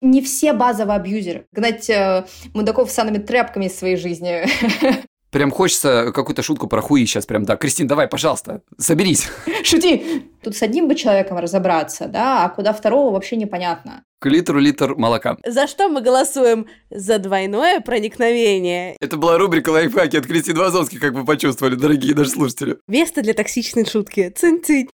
[0.00, 1.46] Не все базовые абьюзеры.
[1.52, 4.44] Гнать э, мудаков санными тряпками из своей жизни.
[5.30, 7.56] Прям хочется какую-то шутку про хуи сейчас прям, да.
[7.56, 9.28] Кристин, давай, пожалуйста, соберись.
[9.62, 10.24] Шути!
[10.42, 14.02] Тут с одним бы человеком разобраться, да, а куда второго вообще непонятно.
[14.18, 15.36] К литру литр молока.
[15.46, 16.66] За что мы голосуем?
[16.90, 18.96] За двойное проникновение.
[19.00, 22.78] Это была рубрика «Лайфхаки» от Кристины Вазовски, как вы почувствовали, дорогие наши слушатели.
[22.88, 24.32] Место для токсичной шутки.
[24.34, 24.88] Цинь-цинь.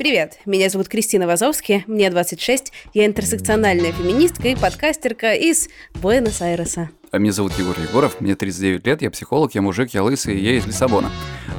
[0.00, 6.88] Привет, меня зовут Кристина Вазовски, мне 26, я интерсекциональная феминистка и подкастерка из Буэнос-Айреса.
[7.12, 10.52] А меня зовут Егор Егоров, мне 39 лет, я психолог, я мужик, я лысый, я
[10.52, 11.10] из Лиссабона.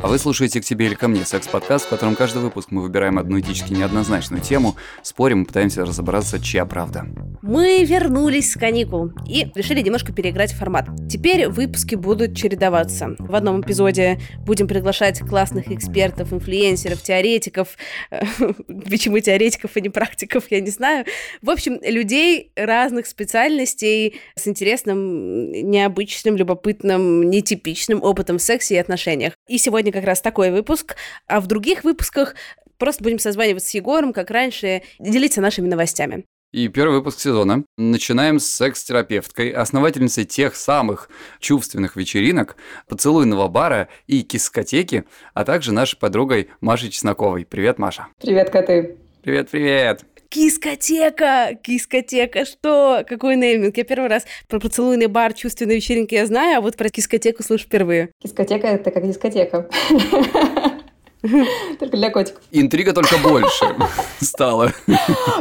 [0.02, 3.20] А вы слушаете «К тебе или ко мне» секс-подкаст, в котором каждый выпуск мы выбираем
[3.20, 7.06] одну этически неоднозначную тему, спорим и пытаемся разобраться, чья правда.
[7.42, 10.88] Мы вернулись с каникул и решили немножко переиграть формат.
[11.09, 13.16] Теперь выпуски будут чередоваться.
[13.20, 17.78] В одном эпизоде будем приглашать классных экспертов, инфлюенсеров, теоретиков.
[18.90, 21.06] Почему теоретиков, а не практиков, я не знаю.
[21.42, 29.34] В общем, людей разных специальностей с интересным, необычным, любопытным, нетипичным опытом в сексе и отношениях.
[29.47, 30.95] И сегодня как раз такой выпуск.
[31.28, 32.36] А в других выпусках
[32.78, 36.25] просто будем созваниваться с Егором, как раньше, делиться нашими новостями.
[36.52, 37.64] И первый выпуск сезона.
[37.78, 42.58] Начинаем с секс-терапевткой, основательницей тех самых чувственных вечеринок,
[42.89, 47.45] поцелуйного бара и кискотеки, а также нашей подругой Машей Чесноковой.
[47.45, 48.08] Привет, Маша.
[48.22, 48.97] Привет, коты.
[49.23, 50.11] Привет, привет.
[50.32, 51.58] Кискотека!
[51.62, 52.46] Кискотека!
[52.46, 53.04] Что?
[53.06, 53.76] Какой нейминг?
[53.76, 57.66] Я первый раз про поцелуйный бар, чувственные вечеринки я знаю, а вот про кискотеку слышу
[57.66, 58.12] впервые.
[58.24, 59.70] Кискотека— это как дискотека.
[61.80, 62.41] Только для котиков.
[62.52, 63.75] Интрига только больше
[64.19, 64.73] стала.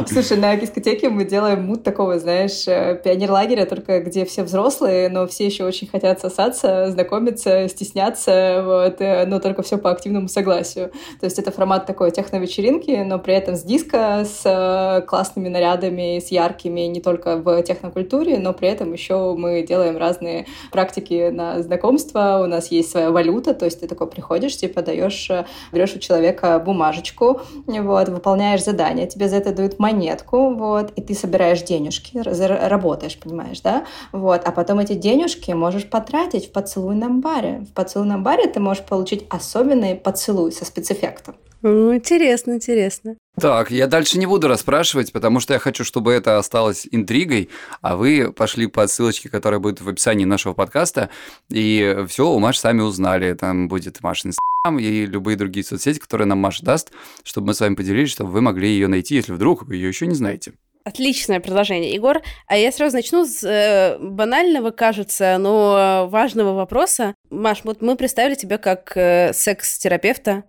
[0.07, 5.25] Слушай, на дискотеке мы делаем мут такого, знаешь, э, пионер-лагеря, только где все взрослые, но
[5.25, 10.91] все еще очень хотят сосаться, знакомиться, стесняться, вот, э, но только все по активному согласию.
[11.19, 16.19] То есть это формат такой техно-вечеринки, но при этом с диско, с э, классными нарядами,
[16.19, 21.63] с яркими, не только в технокультуре, но при этом еще мы делаем разные практики на
[21.63, 25.31] знакомство, у нас есть своя валюта, то есть ты такой приходишь, типа даешь
[25.71, 31.13] берешь у человека бумажечку, вот, выполняешь задание, тебе за это дают монетку, вот, и ты
[31.13, 37.65] собираешь денежки, работаешь, понимаешь, да, вот, а потом эти денежки можешь потратить в поцелуйном баре.
[37.69, 41.35] В поцелуйном баре ты можешь получить особенный поцелуй со спецэффектом.
[41.63, 43.17] Интересно, интересно.
[43.39, 47.49] Так, я дальше не буду расспрашивать, потому что я хочу, чтобы это осталось интригой,
[47.81, 51.11] а вы пошли по ссылочке, которая будет в описании нашего подкаста,
[51.49, 53.33] и все у Маши сами узнали.
[53.33, 54.31] Там будет Машин
[54.63, 56.91] и любые другие соцсети, которые нам Маша даст,
[57.23, 60.05] чтобы мы с вами поделились, чтобы вы могли ее найти, если вдруг вы ее еще
[60.05, 60.53] не знаете.
[60.83, 62.21] Отличное предложение, Егор.
[62.47, 67.13] А я сразу начну с э, банального, кажется, но важного вопроса.
[67.29, 70.43] Маш, вот мы представили тебя как э, секс-терапевта.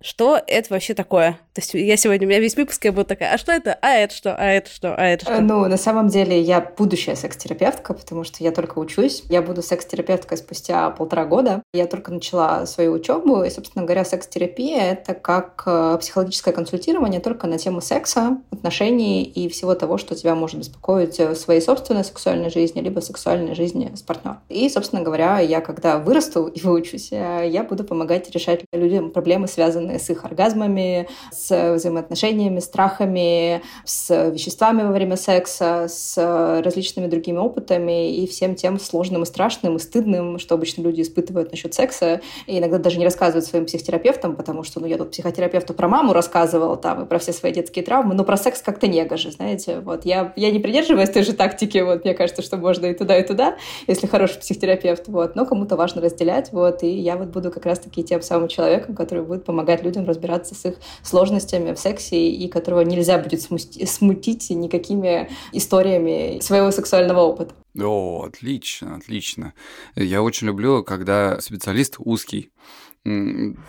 [0.00, 1.32] Что это вообще такое?
[1.54, 3.76] То есть я сегодня, у меня весь выпуск, я буду такая, а что это?
[3.82, 4.36] А это что?
[4.36, 4.94] А это что?
[4.94, 5.40] А это что?
[5.40, 9.24] Ну, на самом деле, я будущая секс-терапевтка, потому что я только учусь.
[9.28, 11.62] Я буду секс-терапевткой спустя полтора года.
[11.74, 17.48] Я только начала свою учебу, и, собственно говоря, секс-терапия— это как э, психологическое консультирование только
[17.48, 22.50] на тему секса, отношений и всего того, что тебя может беспокоить в своей собственной сексуальной
[22.50, 24.38] жизни, либо сексуальной жизни с партнером.
[24.48, 29.48] И, собственно говоря, я, когда вырасту и выучусь, э, я буду помогать решать людям проблемы,
[29.48, 37.06] связанные связанные с их оргазмами, с взаимоотношениями, страхами, с веществами во время секса, с различными
[37.06, 41.74] другими опытами и всем тем сложным и страшным и стыдным, что обычно люди испытывают насчет
[41.74, 45.88] секса, и иногда даже не рассказывают своим психотерапевтам, потому что, ну, я тут психотерапевту про
[45.88, 49.80] маму рассказывала там и про все свои детские травмы, но про секс как-то негоже, знаете,
[49.80, 50.04] вот.
[50.04, 53.26] Я, я не придерживаюсь той же тактики, вот, мне кажется, что можно и туда, и
[53.26, 53.56] туда,
[53.86, 58.02] если хороший психотерапевт, вот, но кому-то важно разделять, вот, и я вот буду как раз-таки
[58.02, 62.48] тем самым человеком, который будет помогать помогать людям разбираться с их сложностями в сексе и
[62.48, 67.54] которого нельзя будет смутить никакими историями своего сексуального опыта.
[67.80, 69.52] О, отлично, отлично.
[69.94, 72.50] Я очень люблю, когда специалист узкий.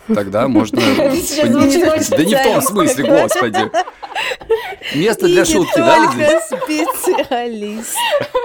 [0.08, 0.80] Тогда можно...
[1.00, 3.70] Да не в том смысле, господи.
[4.94, 7.96] Место для шутки, да, специалист.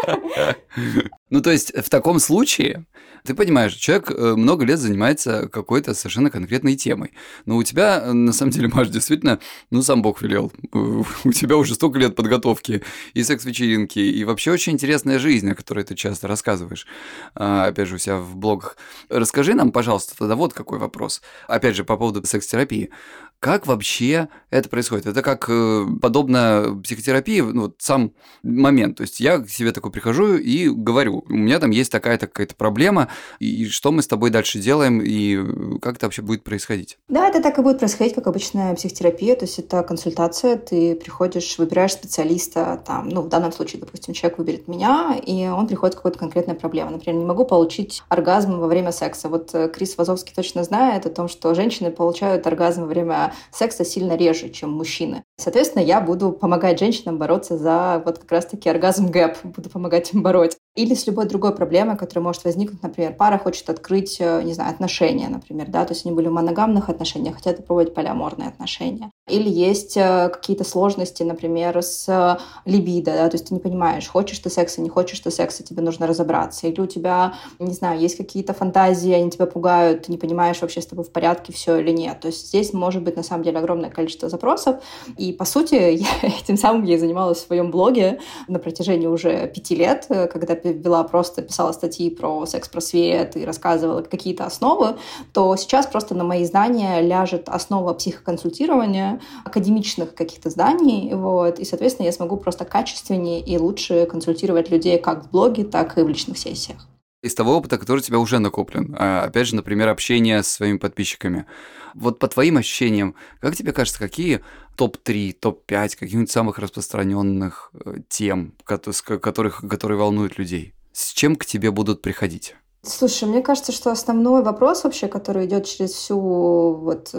[1.35, 2.85] Ну, то есть, в таком случае
[3.25, 7.11] ты понимаешь, человек э, много лет занимается какой-то совершенно конкретной темой.
[7.45, 9.39] Но у тебя, э, на самом деле, Маш, действительно,
[9.69, 10.53] ну, сам Бог велел.
[10.71, 12.83] У тебя уже столько лет подготовки
[13.13, 16.87] и секс-вечеринки, и вообще очень интересная жизнь, о которой ты часто рассказываешь,
[17.33, 18.77] а, опять же, у себя в блогах.
[19.09, 21.21] Расскажи нам, пожалуйста, тогда вот какой вопрос.
[21.49, 22.91] Опять же, по поводу секс-терапии.
[23.39, 25.05] Как вообще это происходит?
[25.05, 28.97] Это как э, подобно психотерапии, ну, вот сам момент.
[28.97, 32.55] То есть я к себе такой прихожу и говорю, у меня там есть такая-то какая-то
[32.55, 33.09] проблема,
[33.39, 36.97] и что мы с тобой дальше делаем, и как это вообще будет происходить?
[37.07, 41.57] Да, это так и будет происходить, как обычная психотерапия, то есть это консультация, ты приходишь,
[41.57, 45.97] выбираешь специалиста, там, ну, в данном случае, допустим, человек выберет меня, и он приходит с
[45.97, 46.93] какой-то конкретной проблемой.
[46.93, 49.29] Например, не могу получить оргазм во время секса.
[49.29, 53.85] Вот э, Крис Вазовский точно знает о том, что женщины получают оргазм во время секса
[53.85, 55.23] сильно реже, чем мужчины.
[55.37, 60.23] Соответственно, я буду помогать женщинам бороться за вот как раз-таки оргазм гэп, буду помогать им
[60.23, 60.57] бороть.
[60.75, 64.71] Или с любой другой проблемой, которая может возникнуть, например, пара хочет открыть, э, не знаю,
[64.71, 69.09] отношения, например, да, то есть они были в моногамных отношениях, хотят попробовать полиаморные отношения.
[69.29, 72.37] Или есть э, какие-то сложности, например, с э,
[72.69, 75.81] либидо, да, то есть ты не понимаешь, хочешь ты секса, не хочешь ты секса, тебе
[75.81, 76.67] нужно разобраться.
[76.67, 80.81] Или у тебя, не знаю, есть какие-то фантазии, они тебя пугают, ты не понимаешь вообще
[80.81, 82.19] с тобой в порядке все или нет.
[82.19, 84.83] То есть здесь может быть на самом деле огромное количество запросов.
[85.17, 88.19] И по сути я, этим самым я занималась в своем блоге
[88.49, 94.45] на протяжении уже пяти лет, когда вела просто, писала статьи про секс-просвет и рассказывала какие-то
[94.45, 94.95] основы,
[95.33, 102.05] то сейчас просто на мои знания ляжет основа психоконсультирования, академичных каких-то зданий, вот, и, соответственно,
[102.05, 106.37] я смогу просто качественнее и лучше консультировать людей как в блоге, так и в личных
[106.37, 106.87] сессиях
[107.25, 108.95] из того опыта, который у тебя уже накоплен.
[108.99, 111.47] А, опять же, например, общение с своими подписчиками.
[111.95, 114.41] Вот по твоим ощущениям, как тебе кажется, какие
[114.75, 120.73] топ-3, топ-5 каких-нибудь самых распространенных э, тем, которых, которые волнуют людей?
[120.91, 122.55] С чем к тебе будут приходить?
[122.87, 127.13] Слушай, мне кажется, что основной вопрос вообще, который идет через всю вот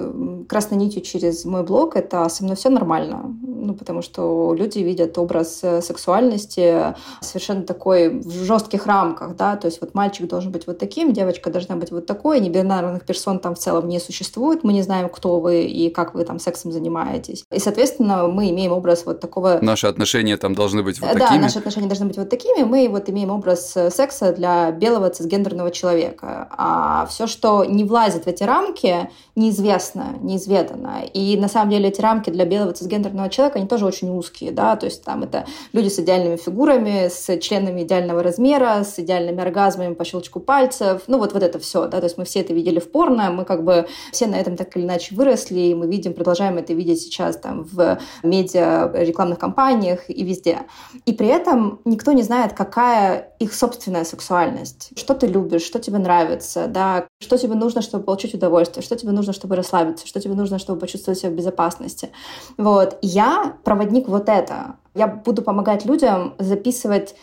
[0.49, 3.37] красной нитью через мой блог, это со мной все нормально.
[3.43, 9.67] Ну, потому что люди видят образ э, сексуальности совершенно такой в жестких рамках, да, то
[9.67, 13.55] есть вот мальчик должен быть вот таким, девочка должна быть вот такой, небинарных персон там
[13.55, 17.45] в целом не существует, мы не знаем, кто вы и как вы там сексом занимаетесь.
[17.51, 19.59] И, соответственно, мы имеем образ вот такого...
[19.63, 21.39] Наши отношения там должны быть вот да, такими?
[21.39, 25.11] Да, наши отношения должны быть вот такими, мы вот имеем образ э, секса для белого
[25.11, 26.49] цисгендерного выбранного человека.
[26.51, 31.05] А все, что не влазит в эти рамки, неизвестно, неизведано.
[31.13, 34.77] И на самом деле эти рамки для белого цисгендерного человека, они тоже очень узкие, да,
[34.77, 39.95] то есть там это люди с идеальными фигурами, с членами идеального размера, с идеальными оргазмами
[39.95, 42.79] по щелчку пальцев, ну вот, вот это все, да, то есть мы все это видели
[42.79, 46.15] в порно, мы как бы все на этом так или иначе выросли, и мы видим,
[46.15, 50.59] продолжаем это видеть сейчас там в медиа, рекламных кампаниях и везде.
[51.05, 55.79] И при этом никто не знает, какая их собственная сексуальность, что ты любишь, любишь, что
[55.79, 60.21] тебе нравится, да, что тебе нужно, чтобы получить удовольствие, что тебе нужно, чтобы расслабиться, что
[60.21, 62.11] тебе нужно, чтобы почувствовать себя в безопасности.
[62.59, 62.99] Вот.
[63.03, 64.77] Я проводник вот это.
[64.95, 67.15] Я буду помогать людям записывать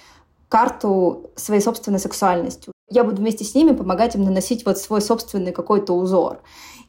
[0.50, 2.72] карту своей собственной сексуальности.
[2.90, 6.42] Я буду вместе с ними помогать им наносить вот свой собственный какой-то узор.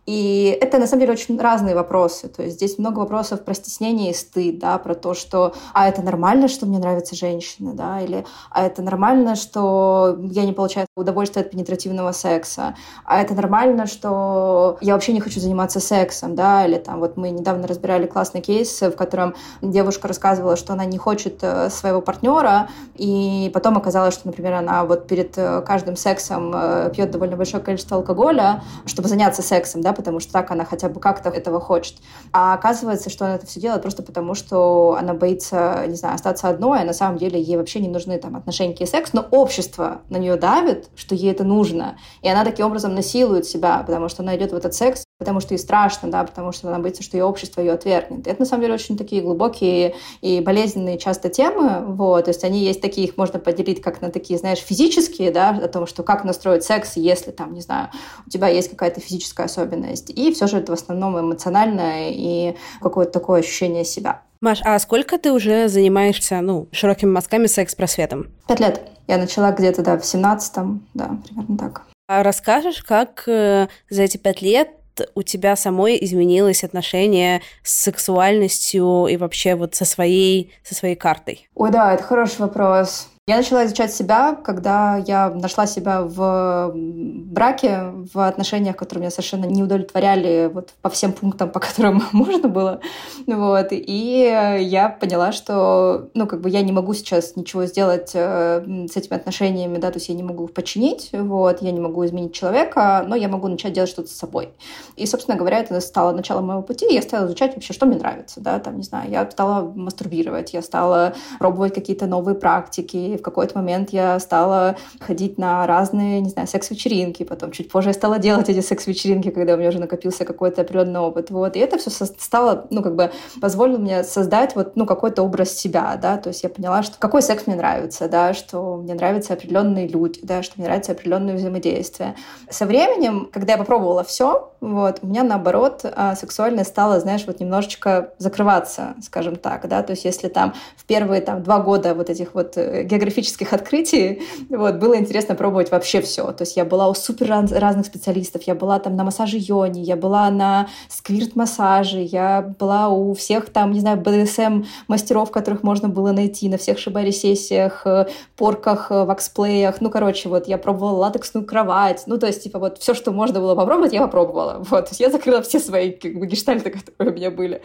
[0.07, 2.29] И это, на самом деле, очень разные вопросы.
[2.29, 6.03] То есть здесь много вопросов про стеснение и стыд, да, про то, что «а это
[6.03, 11.45] нормально, что мне нравятся женщины», да, или «а это нормально, что я не получаю удовольствие
[11.45, 16.77] от пенетративного секса», «а это нормально, что я вообще не хочу заниматься сексом», да, или
[16.77, 21.39] там вот мы недавно разбирали классный кейс, в котором девушка рассказывала, что она не хочет
[21.43, 26.91] э, своего партнера, и потом оказалось, что, например, она вот перед э, каждым сексом э,
[26.95, 31.01] пьет довольно большое количество алкоголя, чтобы заняться сексом, да, потому что так она хотя бы
[31.01, 31.97] как-то этого хочет.
[32.33, 36.49] А оказывается, что она это все делает просто потому, что она боится, не знаю, остаться
[36.49, 40.03] одной, а на самом деле ей вообще не нужны там отношения и секс, но общество
[40.11, 44.23] на нее давит, что ей это нужно, и она таким образом насилует себя, потому что
[44.23, 47.17] она идет в этот секс, потому что ей страшно, да, потому что она боится, что
[47.17, 48.27] ее общество ее отвергнет.
[48.27, 52.65] Это на самом деле очень такие глубокие и болезненные часто темы, вот, то есть они
[52.65, 56.25] есть такие, их можно поделить как на такие, знаешь, физические, да, о том, что как
[56.25, 57.91] настроить секс, если там, не знаю,
[58.27, 60.11] у тебя есть какая-то физическая особенность.
[60.11, 64.23] И все же это в основном эмоциональное и какое-то такое ощущение себя.
[64.41, 68.27] Маш, а сколько ты уже занимаешься, ну, широкими мазками секс-просветом?
[68.47, 68.83] Пять лет.
[69.07, 71.83] Я начала где-то, да, в 17-м, да, примерно так.
[72.09, 74.69] А расскажешь, как э, за эти пять лет
[75.15, 81.49] у тебя самой изменилось отношение с сексуальностью и вообще вот со своей, со своей картой?
[81.55, 83.09] Ой, да, это хороший вопрос.
[83.27, 89.47] Я начала изучать себя, когда я нашла себя в браке, в отношениях, которые меня совершенно
[89.47, 92.81] не удовлетворяли вот по всем пунктам, по которым можно было.
[93.27, 93.69] Вот.
[93.71, 98.63] И я поняла, что ну, как бы я не могу сейчас ничего сделать э,
[98.93, 102.05] с этими отношениями, да, то есть я не могу их починить, вот, я не могу
[102.05, 104.51] изменить человека, но я могу начать делать что-то с собой.
[104.97, 108.43] И, собственно говоря, это стало началом моего пути, я стала изучать вообще, что мне нравится,
[108.43, 113.23] да, там, не знаю, я стала мастурбировать, я стала пробовать какие-то новые практики, и в
[113.23, 118.19] какой-то момент я стала ходить на разные, не знаю, секс-вечеринки, потом чуть позже я стала
[118.19, 121.91] делать эти секс-вечеринки, когда у меня уже накопился какой-то определенный опыт, вот, и это все
[121.91, 126.43] стало, ну, как бы, позволило мне создать вот, ну, какой-то образ себя, да, то есть
[126.43, 130.55] я поняла, что какой секс мне нравится, да, что мне нравятся определенные люди, да, что
[130.57, 132.15] мне нравится определенное взаимодействие.
[132.51, 137.41] Со временем, когда я попробовала все, вот, у меня, наоборот, а, сексуальность стала, знаешь, вот
[137.41, 142.11] немножечко закрываться, скажем так, да, то есть если там в первые там два года вот
[142.11, 146.89] этих вот э, географических открытий, вот, было интересно пробовать вообще все, то есть я была
[146.89, 152.55] у супер разных специалистов, я была там на массаже йони, я была на сквирт-массаже, я
[152.59, 158.07] была у всех там, не знаю, БДСМ-мастеров, которых можно было найти, на всех шибари-сессиях, э,
[158.37, 162.79] порках, э, ваксплеях, ну, короче, вот я пробовала латексную кровать, ну, то есть, типа, вот
[162.79, 166.15] все, что можно было попробовать, я попробовала, вот, то есть я закрыла все свои, как
[166.15, 167.61] бы, гештальты, которые у меня были,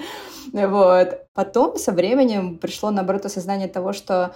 [0.51, 1.21] вот.
[1.33, 4.35] Потом со временем пришло, наоборот, осознание того, что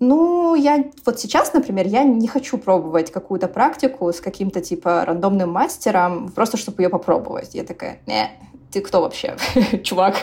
[0.00, 5.50] ну, я вот сейчас, например, я не хочу пробовать какую-то практику с каким-то типа рандомным
[5.50, 7.54] мастером, просто чтобы ее попробовать.
[7.54, 8.30] Я такая, не,
[8.74, 9.36] ты кто вообще,
[9.84, 10.16] чувак?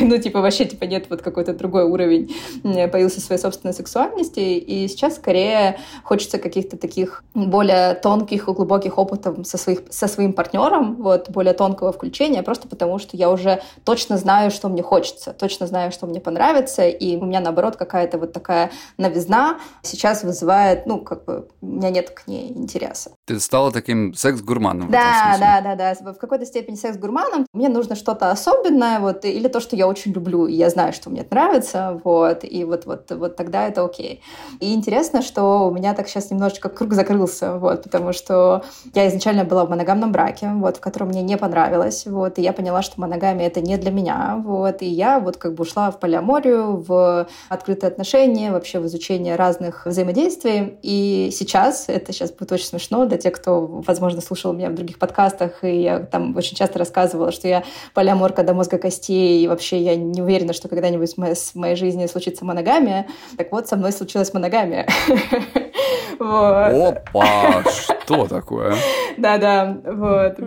[0.00, 2.32] ну, типа, вообще, типа, нет вот какой-то другой уровень
[2.62, 9.44] появился своей собственной сексуальности, и сейчас скорее хочется каких-то таких более тонких и глубоких опытов
[9.44, 14.18] со, своих, со своим партнером, вот, более тонкого включения, просто потому что я уже точно
[14.18, 18.32] знаю, что мне хочется, точно знаю, что мне понравится, и у меня, наоборот, какая-то вот
[18.32, 23.10] такая новизна сейчас вызывает, ну, как бы, у меня нет к ней интереса.
[23.24, 24.92] Ты стала таким секс-гурманом.
[24.92, 27.46] Да, да, да, да, в какой-то степени секс-гурманом.
[27.52, 31.10] Мне нужно что-то особенное, вот, или то, что я очень люблю, и я знаю, что
[31.10, 34.22] мне это нравится, вот, и вот, вот, вот тогда это окей.
[34.60, 39.44] И интересно, что у меня так сейчас немножечко круг закрылся, вот, потому что я изначально
[39.44, 43.00] была в моногамном браке, вот, в котором мне не понравилось, вот, и я поняла, что
[43.00, 47.26] моногамия— это не для меня, вот, и я вот как бы ушла в полиаморию, в
[47.48, 53.18] открытые отношения, вообще в изучение разных взаимодействий, и сейчас, это сейчас будет очень смешно для
[53.18, 57.48] тех, кто, возможно, слушал меня в других подкастах, и я там очень часто рассказывала, что
[57.48, 62.06] я полиаморка до мозга костей, и вообще я не уверена, что когда-нибудь в моей жизни
[62.06, 63.06] случится моногамия.
[63.36, 64.86] Так вот, со мной случилась моногамия.
[66.18, 68.76] Опа, что такое?
[69.16, 70.38] Да-да, вот.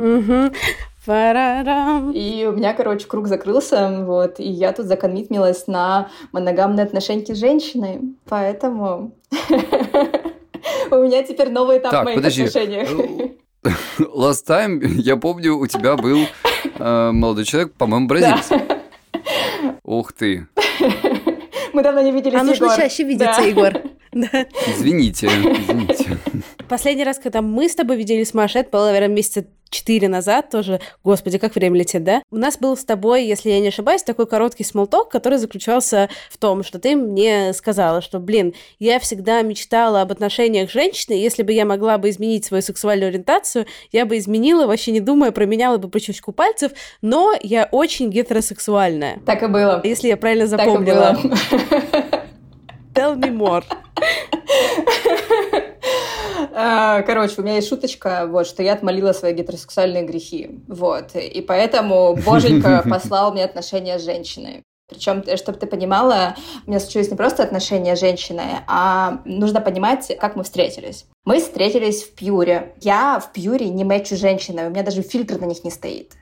[2.14, 7.38] И у меня, короче, круг закрылся, вот, и я тут закоммитмилась на моногамные отношения с
[7.38, 9.14] женщиной, поэтому
[10.92, 12.90] у меня теперь новый этап в моих отношениях.
[14.00, 16.20] Last time, я помню, у тебя был
[16.80, 18.50] э, молодой человек, по-моему, бразилец.
[18.50, 18.80] Да.
[19.84, 20.48] Ух ты.
[21.74, 23.74] Мы давно не виделись, А нужно чаще видеться, Егор.
[24.12, 24.46] Да.
[24.68, 26.18] Извините, извините.
[26.68, 30.80] Последний раз, когда мы с тобой виделись, Маша, это было, наверное, месяца четыре назад тоже.
[31.04, 32.22] Господи, как время летит, да?
[32.32, 36.38] У нас был с тобой, если я не ошибаюсь, такой короткий смолток, который заключался в
[36.38, 41.44] том, что ты мне сказала, что, блин, я всегда мечтала об отношениях с женщиной, если
[41.44, 45.78] бы я могла бы изменить свою сексуальную ориентацию, я бы изменила, вообще не думая, променяла
[45.78, 49.20] бы причучку пальцев, но я очень гетеросексуальная.
[49.26, 49.82] Так и было.
[49.84, 51.16] Если я правильно запомнила.
[51.16, 52.19] Так и было.
[53.00, 53.64] Tell me more.
[56.62, 60.60] А, короче, у меня есть шуточка, вот, что я отмолила свои гетеросексуальные грехи.
[60.68, 61.16] Вот.
[61.16, 64.64] И поэтому Боженька послал мне отношения с женщиной.
[64.90, 69.62] Причем, э, чтобы ты понимала, у меня случились не просто отношения с женщиной, а нужно
[69.62, 71.06] понимать, как мы встретились.
[71.24, 72.74] Мы встретились в Пьюре.
[72.82, 76.14] Я в Пьюре не мэчу женщины, у меня даже фильтр на них не стоит.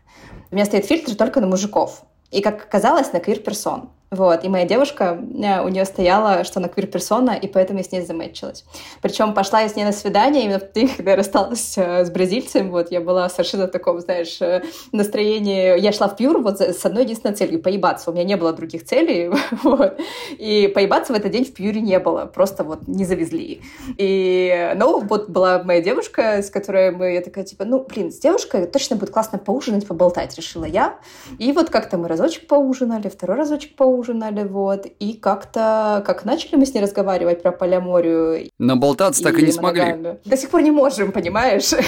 [0.52, 2.04] У меня стоит фильтр только на мужиков.
[2.30, 3.90] И, как оказалось, на квир-персон.
[4.10, 7.92] Вот, и моя девушка, э, у нее стояла, что она квир-персона, и поэтому я с
[7.92, 8.64] ней замечилась.
[9.02, 12.10] Причем пошла я с ней на свидание именно в день, когда я рассталась э, с
[12.10, 16.62] бразильцем, вот, я была совершенно в таком, знаешь, э, настроении, я шла в пьюр вот
[16.62, 19.30] с одной единственной целью— поебаться, у меня не было других целей,
[19.64, 20.00] вот,
[20.30, 23.62] и поебаться в этот день в пьюре не было, просто вот не завезли.
[23.98, 28.20] И, ну, вот была моя девушка, с которой мы, я такая, типа, ну, блин, с
[28.20, 30.96] девушкой точно будет классно поужинать, поболтать, решила я.
[31.40, 36.56] И вот как-то мы разочек поужинали, второй разочек поужинали, поужинали, вот, и как-то, как начали
[36.56, 38.50] мы с ней разговаривать про полиаморию.
[38.60, 40.18] Наболтаться так и не смогли.
[40.24, 41.72] До сих пор не можем, понимаешь?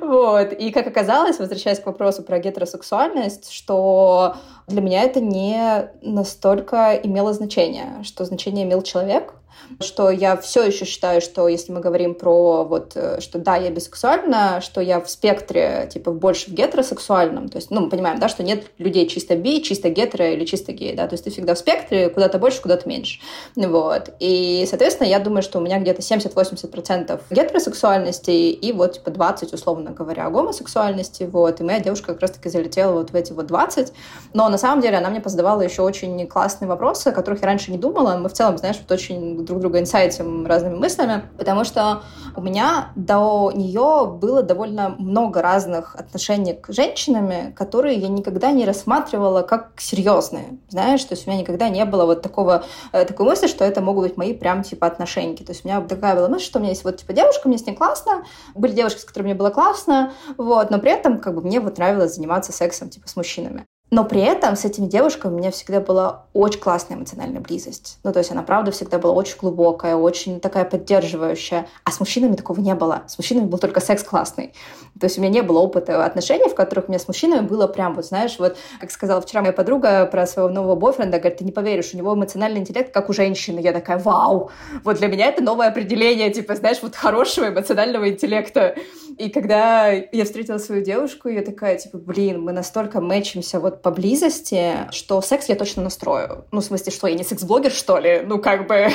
[0.00, 0.52] Вот.
[0.52, 4.34] И как оказалось, возвращаясь к вопросу про гетеросексуальность, что
[4.66, 9.34] для меня это не настолько имело значение, что значение имел человек,
[9.80, 13.70] что я все еще считаю, что если мы говорим про вот, э, что да, я
[13.70, 18.28] бисексуальна, что я в спектре, типа, больше в гетеросексуальном, то есть, ну, мы понимаем, да,
[18.28, 21.54] что нет людей чисто би, чисто гетеро или чисто гей, да, то есть ты всегда
[21.54, 23.20] в спектре, куда-то больше, куда-то меньше,
[23.56, 29.52] вот, и, соответственно, я думаю, что у меня где-то 70-80% гетеросексуальности и вот, типа, 20,
[29.52, 33.92] условно говоря, гомосексуальности, вот, и моя девушка как раз-таки залетела вот в эти вот 20,
[34.32, 37.70] но на самом деле она мне позадавала еще очень классные вопросы, о которых я раньше
[37.70, 38.16] не думала.
[38.16, 42.02] Мы в целом, знаешь, вот очень друг друга инсайтим разными мыслями, потому что
[42.36, 48.64] у меня до нее было довольно много разных отношений к женщинами, которые я никогда не
[48.64, 53.26] рассматривала как серьезные, знаешь, то есть у меня никогда не было вот такого, э, такой
[53.26, 55.36] мысли, что это могут быть мои прям типа отношения.
[55.36, 57.58] То есть у меня такая была мысль, что у меня есть вот типа девушка, мне
[57.58, 58.24] с ней классно,
[58.54, 61.78] были девушки, с которыми мне было классно, вот, но при этом как бы мне вот
[61.78, 63.66] нравилось заниматься сексом типа с мужчинами.
[63.90, 67.98] Но при этом с этими девушками у меня всегда была очень классная эмоциональная близость.
[68.04, 71.66] Ну, то есть она, правда, всегда была очень глубокая, очень такая поддерживающая.
[71.84, 73.02] А с мужчинами такого не было.
[73.08, 74.52] С мужчинами был только секс классный.
[74.98, 77.66] То есть у меня не было опыта отношений, в которых у меня с мужчинами было
[77.66, 81.44] прям, вот знаешь, вот, как сказала вчера моя подруга про своего нового бойфренда, говорит, ты
[81.44, 83.58] не поверишь, у него эмоциональный интеллект, как у женщины.
[83.60, 84.50] Я такая, вау!
[84.84, 88.76] Вот для меня это новое определение, типа, знаешь, вот хорошего эмоционального интеллекта.
[89.18, 94.88] И когда я встретила свою девушку, я такая, типа, блин, мы настолько мэчимся вот поблизости,
[94.90, 96.44] что секс я точно настрою.
[96.52, 98.22] Ну, в смысле, что я не секс-блогер, что ли?
[98.24, 98.74] Ну, как бы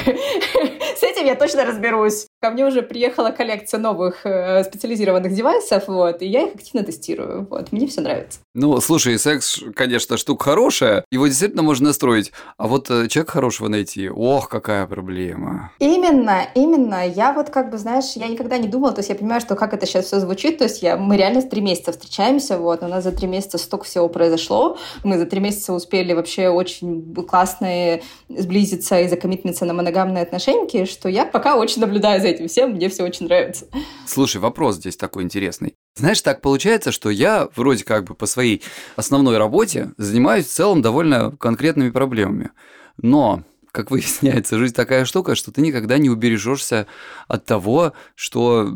[0.95, 2.27] с этим я точно разберусь.
[2.45, 7.47] Ко мне уже приехала коллекция новых э, специализированных девайсов, вот, и я их активно тестирую.
[7.49, 8.37] Вот, мне все нравится.
[8.53, 13.67] Ну, слушай, секс, конечно, штука хорошая, его действительно можно настроить, а вот э, человека хорошего
[13.67, 15.71] найти, ох, какая проблема.
[15.79, 17.07] Именно, именно.
[17.07, 19.73] Я вот как бы, знаешь, я никогда не думала, то есть я понимаю, что как
[19.73, 22.87] это сейчас все звучит, то есть я, мы реально с три месяца встречаемся, вот, у
[22.87, 27.99] нас за три месяца столько всего произошло, мы за три месяца успели вообще очень классно
[28.29, 32.89] сблизиться и закоммитнуться на моногамные отношения, что я пока очень наблюдаю за этим всем, мне
[32.89, 33.67] все очень нравится.
[34.05, 35.75] Слушай, вопрос здесь такой интересный.
[35.95, 38.61] Знаешь, так получается, что я вроде как бы по своей
[38.95, 42.51] основной работе занимаюсь в целом довольно конкретными проблемами.
[42.97, 43.43] Но
[43.75, 46.87] как выясняется, жизнь такая штука, что ты никогда не убережешься
[47.27, 48.67] от того, что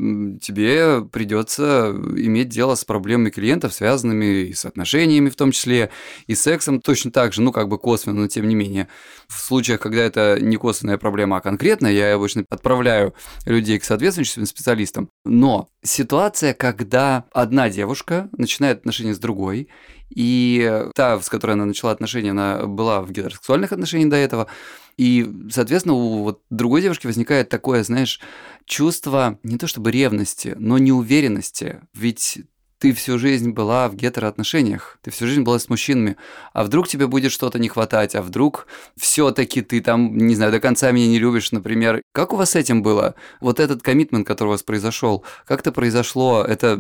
[0.42, 5.90] тебе придется иметь дело с проблемами клиентов, связанными и с отношениями в том числе,
[6.28, 8.90] и сексом точно так же, ну как бы косвенно, но тем не менее.
[9.28, 13.14] В случаях, когда это не косвенная проблема, а конкретная, я обычно отправляю
[13.46, 15.10] людей к соответствующим специалистам.
[15.24, 19.70] Но ситуация, когда одна девушка начинает отношения с другой,
[20.10, 24.48] и та, с которой она начала отношения, она была в гетеросексуальных отношениях до этого,
[25.00, 28.20] и, соответственно, у вот другой девушки возникает такое, знаешь,
[28.66, 31.80] чувство не то чтобы ревности, но неуверенности.
[31.94, 32.40] Ведь
[32.80, 36.16] ты всю жизнь была в гетероотношениях, ты всю жизнь была с мужчинами,
[36.54, 38.68] а вдруг тебе будет что-то не хватать, а вдруг
[38.98, 42.02] все-таки ты там, не знаю, до конца меня не любишь, например.
[42.14, 43.16] Как у вас с этим было?
[43.42, 46.44] Вот этот коммитмент, который у вас произошел, как это произошло?
[46.44, 46.80] Это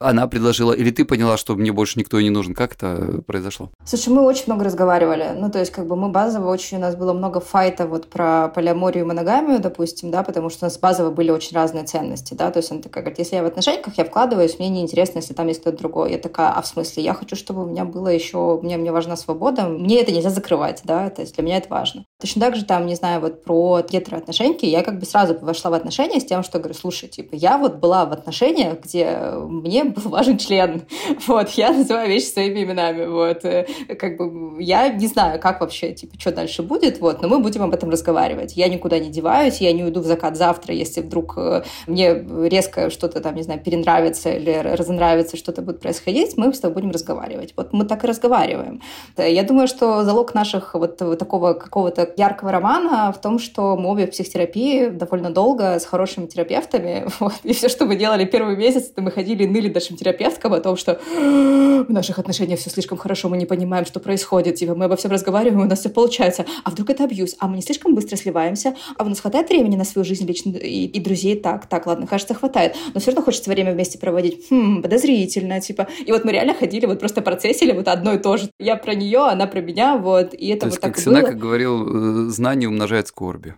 [0.00, 2.54] она предложила, или ты поняла, что мне больше никто и не нужен?
[2.54, 3.70] Как это произошло?
[3.84, 5.32] Слушай, мы очень много разговаривали.
[5.36, 8.48] Ну, то есть, как бы мы базово очень, у нас было много файта вот про
[8.48, 12.50] полиаморию и моногамию, допустим, да, потому что у нас базово были очень разные ценности, да,
[12.50, 15.48] то есть она такая говорит, если я в отношениях, я вкладываюсь, мне неинтересно, если там
[15.48, 16.12] есть кто-то другой.
[16.12, 17.02] Я такая, а в смысле?
[17.02, 20.80] Я хочу, чтобы у меня было еще, мне, мне важна свобода, мне это нельзя закрывать,
[20.84, 22.04] да, то есть для меня это важно.
[22.18, 25.74] Точно так же там, не знаю, вот про гетероотношения, я как бы сразу вошла в
[25.74, 30.10] отношения с тем, что говорю, слушай, типа, я вот была в отношениях, где мне был
[30.10, 30.82] важен член,
[31.26, 33.66] вот, я называю вещи своими именами, вот, э,
[33.98, 37.62] как бы я не знаю, как вообще, типа, что дальше будет, вот, но мы будем
[37.62, 38.56] об этом разговаривать.
[38.56, 42.88] Я никуда не деваюсь, я не уйду в закат завтра, если вдруг э, мне резко
[42.88, 46.90] что-то там, не знаю, перенравится или разонравится нравится, что-то будет происходить, мы с тобой будем
[46.90, 47.52] разговаривать.
[47.56, 48.80] Вот мы так и разговариваем.
[49.16, 54.06] Я думаю, что залог наших вот такого какого-то яркого романа в том, что мы обе
[54.06, 57.06] в психотерапии довольно долго с хорошими терапевтами.
[57.20, 57.34] Вот.
[57.42, 60.60] И все, что мы делали первый месяц, это мы ходили и ныли нашим терапевткам о
[60.60, 64.54] том, что в наших отношениях все слишком хорошо, мы не понимаем, что происходит.
[64.54, 66.44] Типа, мы обо всем разговариваем, у нас все получается.
[66.64, 67.34] А вдруг это абьюз?
[67.40, 68.74] А мы не слишком быстро сливаемся?
[68.96, 71.34] А у нас хватает времени на свою жизнь лично и, и друзей?
[71.40, 72.76] Так, так, ладно, кажется, хватает.
[72.94, 74.46] Но все равно хочется время вместе проводить.
[74.50, 75.88] Хм, подозрительно зрительно, типа.
[76.06, 78.50] И вот мы реально ходили, вот просто процессили вот одно и то же.
[78.58, 80.34] Я про нее, она про меня, вот.
[80.34, 81.16] И это то вот есть, так как и было.
[81.16, 83.54] Сенака говорил, э, знание умножает скорби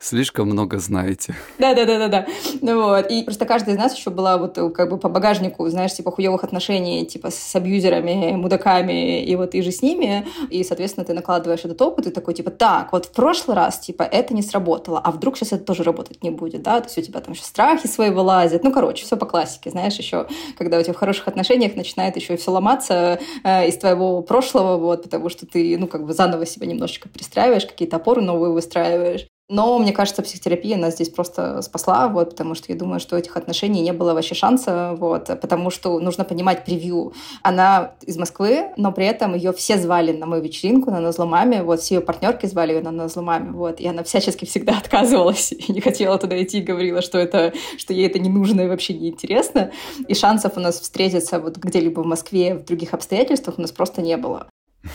[0.00, 1.36] слишком много знаете.
[1.58, 2.26] Да, да, да, да, да.
[2.62, 3.10] Ну вот.
[3.10, 6.42] И просто каждая из нас еще была вот как бы по багажнику, знаешь, типа хуевых
[6.42, 10.26] отношений, типа с абьюзерами, мудаками, и вот и же с ними.
[10.48, 14.02] И, соответственно, ты накладываешь этот опыт, и такой, типа, так, вот в прошлый раз, типа,
[14.02, 16.80] это не сработало, а вдруг сейчас это тоже работать не будет, да?
[16.80, 18.64] То есть у тебя там еще страхи свои вылазят.
[18.64, 22.36] Ну, короче, все по классике, знаешь, еще, когда у тебя в хороших отношениях начинает еще
[22.36, 26.66] все ломаться э, из твоего прошлого, вот, потому что ты, ну, как бы заново себя
[26.66, 29.26] немножечко пристраиваешь, какие-то опоры новые выстраиваешь.
[29.50, 33.36] Но мне кажется, психотерапия нас здесь просто спасла, вот, потому что я думаю, что этих
[33.36, 37.14] отношений не было вообще шанса, вот, потому что нужно понимать превью.
[37.42, 41.80] Она из Москвы, но при этом ее все звали на мою вечеринку, на Назломаме, вот,
[41.80, 45.80] все ее партнерки звали ее на Назломаме, вот, и она всячески всегда отказывалась и не
[45.80, 49.72] хотела туда идти, говорила, что это, что ей это не нужно и вообще не интересно,
[50.06, 54.00] и шансов у нас встретиться вот где-либо в Москве в других обстоятельствах у нас просто
[54.00, 54.46] не было.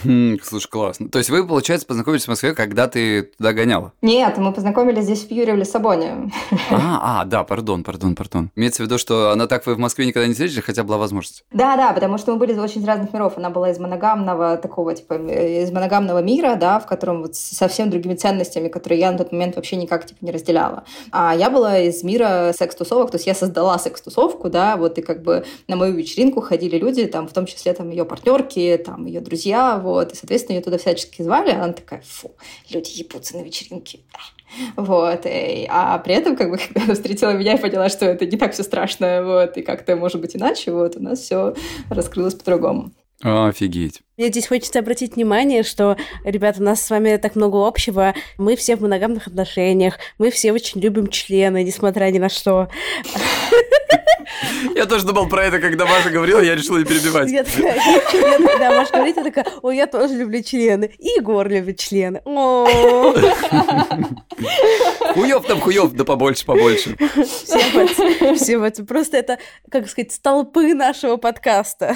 [0.04, 1.10] Хм, слушай, классно.
[1.10, 3.94] То есть вы, получается, познакомились в Москве, когда ты туда гоняла?
[4.02, 6.32] Нет, мы познакомились здесь в Юре в Лиссабоне.
[6.72, 8.50] А, а, да, пардон, пардон, пардон.
[8.56, 11.46] Имеется в виду, что она так вы в Москве никогда не встретились, хотя была возможность?
[11.52, 13.34] Да, да, потому что мы были очень из разных миров.
[13.38, 18.16] Она была из моногамного такого, типа, из моногамного мира, да, в котором вот совсем другими
[18.16, 20.86] ценностями, которые я на тот момент вообще никак, типа, не разделяла.
[21.12, 25.22] А я была из мира секс-тусовок, то есть я создала секс-тусовку, да, вот, и как
[25.22, 29.22] бы на мою вечеринку ходили люди, там, в том числе, там, ее партнерки, там, ее
[29.22, 32.36] друзья, вот, и, соответственно, ее туда всячески звали, а она такая, фу,
[32.70, 34.00] люди ебутся на вечеринке.
[34.76, 35.26] Вот.
[35.26, 38.38] И, а при этом, как бы, когда она встретила меня и поняла, что это не
[38.38, 41.56] так все страшно, вот, и как-то может быть иначе, вот, у нас все
[41.90, 42.92] раскрылось по-другому.
[43.22, 44.02] Офигеть.
[44.18, 48.14] Мне здесь хочется обратить внимание, что, ребята, у нас с вами так много общего.
[48.38, 52.70] Мы все в моногамных отношениях, мы все очень любим члены, несмотря ни на что.
[54.76, 57.30] Я тоже думал про это, когда Маша говорила, я решила не перебивать.
[57.32, 60.92] Я такая, да, Маша говорит, я такая, ой, я тоже люблю члены.
[61.00, 62.22] И Егор любит члены.
[65.14, 66.98] Хуёв там хуёв, да побольше, побольше.
[68.36, 68.86] Все в этом.
[68.86, 69.38] Просто это,
[69.72, 71.96] как сказать, столпы нашего подкаста.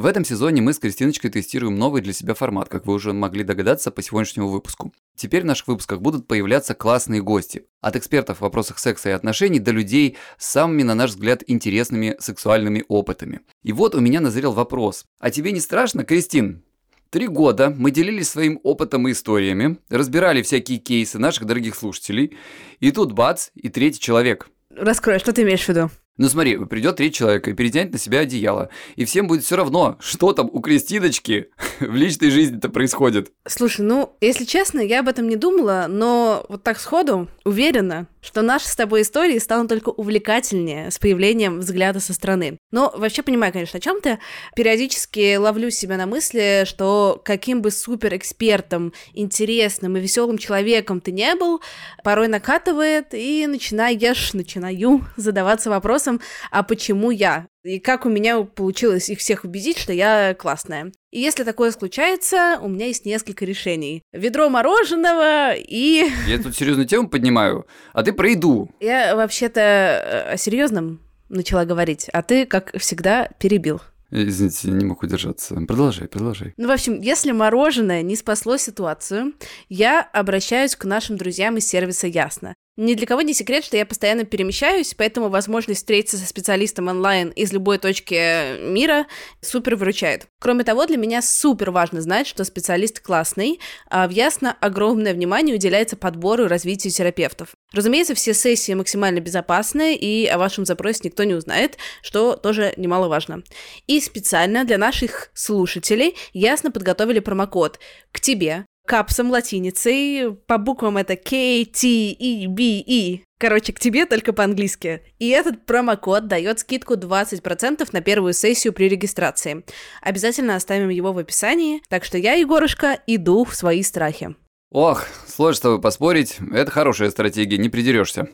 [0.00, 3.44] В этом сезоне мы с Кристиночкой тестируем новый для себя формат, как вы уже могли
[3.44, 4.94] догадаться по сегодняшнему выпуску.
[5.14, 7.66] Теперь в наших выпусках будут появляться классные гости.
[7.82, 12.16] От экспертов в вопросах секса и отношений до людей с самыми, на наш взгляд, интересными
[12.18, 13.40] сексуальными опытами.
[13.62, 15.04] И вот у меня назрел вопрос.
[15.18, 16.64] А тебе не страшно, Кристин?
[17.10, 22.38] Три года мы делились своим опытом и историями, разбирали всякие кейсы наших дорогих слушателей,
[22.78, 24.48] и тут бац, и третий человек.
[24.74, 25.90] Раскрой, что ты имеешь в виду?
[26.16, 29.96] Ну смотри, придет три человека и перетянет на себя одеяло, и всем будет все равно,
[30.00, 31.48] что там у Кристиночки
[31.80, 33.32] в личной жизни-то происходит.
[33.46, 38.42] Слушай, ну, если честно, я об этом не думала, но вот так сходу уверена, что
[38.42, 42.58] наши с тобой истории станут только увлекательнее с появлением взгляда со стороны.
[42.70, 44.18] Но вообще понимаю, конечно, о чем ты.
[44.54, 51.12] Периодически ловлю себя на мысли, что каким бы супер экспертом, интересным и веселым человеком ты
[51.12, 51.62] не был,
[52.04, 57.46] порой накатывает и начинаешь, начинаю задаваться вопросом, вопросом, а почему я?
[57.62, 60.92] И как у меня получилось их всех убедить, что я классная.
[61.10, 64.02] И если такое случается, у меня есть несколько решений.
[64.12, 66.08] Ведро мороженого и...
[66.26, 68.70] Я тут серьезную тему поднимаю, а ты про еду.
[68.80, 73.80] Я вообще-то э, о серьезном начала говорить, а ты, как всегда, перебил.
[74.10, 75.54] Извините, не мог удержаться.
[75.54, 76.54] Продолжай, продолжай.
[76.56, 79.34] Ну, в общем, если мороженое не спасло ситуацию,
[79.68, 82.54] я обращаюсь к нашим друзьям из сервиса Ясно.
[82.76, 87.28] Ни для кого не секрет, что я постоянно перемещаюсь, поэтому возможность встретиться со специалистом онлайн
[87.30, 89.06] из любой точки мира
[89.42, 90.28] супер выручает.
[90.40, 95.56] Кроме того, для меня супер важно знать, что специалист классный, а в Ясно огромное внимание
[95.56, 97.50] уделяется подбору и развитию терапевтов.
[97.72, 103.42] Разумеется, все сессии максимально безопасны, и о вашем запросе никто не узнает, что тоже немаловажно.
[103.88, 107.80] И специально для наших слушателей Ясно подготовили промокод
[108.12, 113.20] к тебе, капсом латиницей, по буквам это K, T, E, B, E.
[113.38, 115.04] Короче, к тебе только по-английски.
[115.20, 119.64] И этот промокод дает скидку 20% на первую сессию при регистрации.
[120.02, 121.82] Обязательно оставим его в описании.
[121.88, 124.34] Так что я, Егорушка, иду в свои страхи.
[124.72, 126.38] Ох, сложно с тобой поспорить.
[126.52, 128.26] Это хорошая стратегия, не придерешься.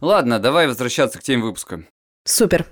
[0.00, 1.84] Ладно, давай возвращаться к теме выпуска.
[2.24, 2.66] Супер.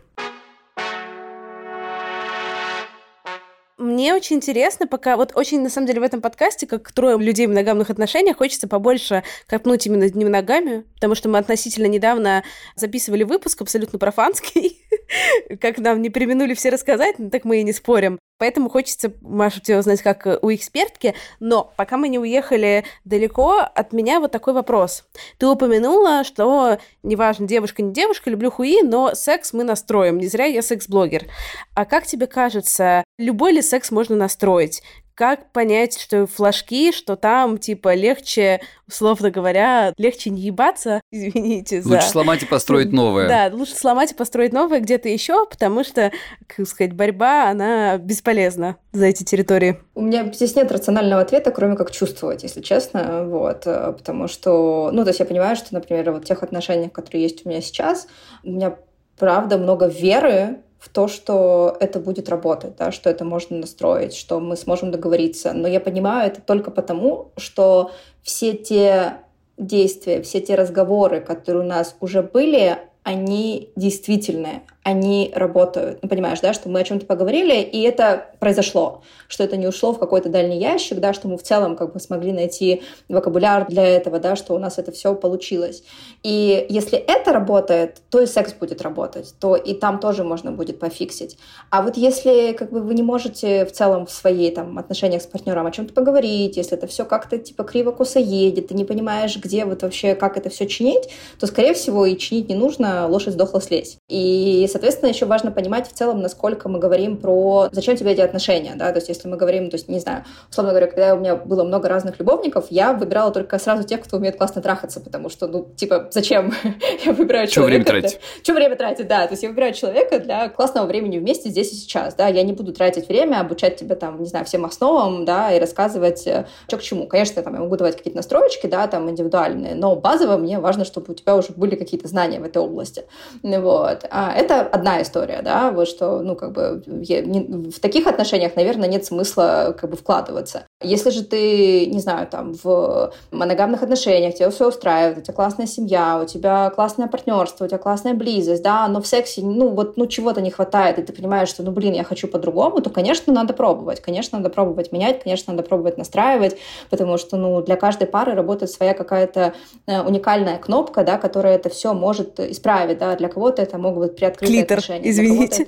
[3.98, 7.46] Мне очень интересно, пока вот очень, на самом деле, в этом подкасте, как трое людей
[7.46, 12.44] в моногамных отношениях, хочется побольше копнуть именно не моногамию, потому что мы относительно недавно
[12.76, 14.80] записывали выпуск абсолютно профанский,
[15.60, 18.20] как нам не применули все рассказать, так мы и не спорим.
[18.38, 21.14] Поэтому хочется, Маша, тебя узнать как э, у экспертки.
[21.40, 25.04] Но пока мы не уехали далеко, от меня вот такой вопрос.
[25.38, 30.18] Ты упомянула, что неважно, девушка, не девушка, люблю хуи, но секс мы настроим.
[30.18, 31.26] Не зря я секс-блогер.
[31.74, 34.82] А как тебе кажется, любой ли секс можно настроить?
[35.18, 41.94] Как понять, что флажки, что там, типа, легче, условно говоря, легче не ебаться, извините за...
[41.94, 43.26] Лучше сломать и построить новое.
[43.26, 46.12] Да, лучше сломать и построить новое где-то еще, потому что,
[46.46, 49.80] как сказать, борьба, она бесполезна за эти территории.
[49.96, 54.90] У меня здесь нет рационального ответа, кроме как чувствовать, если честно, вот, э, потому что,
[54.92, 57.60] ну, то есть я понимаю, что, например, вот в тех отношениях, которые есть у меня
[57.60, 58.06] сейчас,
[58.44, 58.76] у меня
[59.18, 64.38] правда много веры в то, что это будет работать, да, что это можно настроить, что
[64.38, 65.52] мы сможем договориться.
[65.52, 67.90] Но я понимаю это только потому, что
[68.22, 69.18] все те
[69.56, 75.98] действия, все те разговоры, которые у нас уже были, они действительные, они работают.
[76.02, 79.92] Ну, понимаешь, да, что мы о чем-то поговорили, и это произошло, что это не ушло
[79.92, 83.84] в какой-то дальний ящик, да, что мы в целом как бы смогли найти вокабуляр для
[83.84, 85.82] этого, да, что у нас это все получилось.
[86.22, 90.78] И если это работает, то и секс будет работать, то и там тоже можно будет
[90.78, 91.36] пофиксить.
[91.70, 95.26] А вот если как бы вы не можете в целом в своей там отношениях с
[95.26, 99.36] партнером о чем-то поговорить, если это все как-то типа криво косо едет, ты не понимаешь,
[99.36, 103.34] где вот вообще как это все чинить, то скорее всего и чинить не нужно, лошадь
[103.34, 103.98] сдохла слезь.
[104.08, 108.74] И соответственно еще важно понимать в целом, насколько мы говорим про зачем тебе эти отношения,
[108.76, 111.34] да, то есть если мы говорим, то есть не знаю, условно говоря, когда у меня
[111.34, 115.48] было много разных любовников, я выбирала только сразу тех, кто умеет классно трахаться, потому что
[115.48, 116.54] ну типа зачем
[117.04, 117.50] я выбираю человека?
[117.50, 118.20] Что время тратить?
[118.42, 121.74] Что время тратить, да, то есть я выбираю человека для классного времени вместе здесь и
[121.74, 125.52] сейчас, да, я не буду тратить время, обучать тебя там, не знаю, всем основам, да,
[125.52, 127.06] и рассказывать, э, что к чему.
[127.08, 131.12] Конечно, там, я могу давать какие-то настроечки, да, там, индивидуальные, но базово мне важно, чтобы
[131.12, 133.04] у тебя уже были какие-то знания в этой области.
[133.42, 134.04] Вот.
[134.10, 138.56] А это одна история, да, вот что, ну, как бы, я, не, в таких отношениях,
[138.56, 140.64] наверное, нет смысла, как бы, вкладываться.
[140.82, 145.66] Если же ты, не знаю, там, в моногамных отношениях, тебя все устраивает, у тебя классная
[145.66, 149.96] семья, у тебя классное партнерство, у тебя классная близость, да, но в сексе, ну, вот,
[149.96, 153.32] ну, чего-то не хватает, и ты понимаешь, что, ну, блин, я хочу по-другому, то, конечно,
[153.32, 156.56] надо пробовать, конечно, надо пробовать менять, конечно, надо пробовать настраивать,
[156.90, 159.54] потому что, ну, для каждой пары работает своя какая-то
[159.86, 164.16] э, уникальная кнопка, да, которая это все может исправить, да, для кого-то это могут быть
[164.16, 165.10] приоткрытые Отношения.
[165.10, 165.66] извините.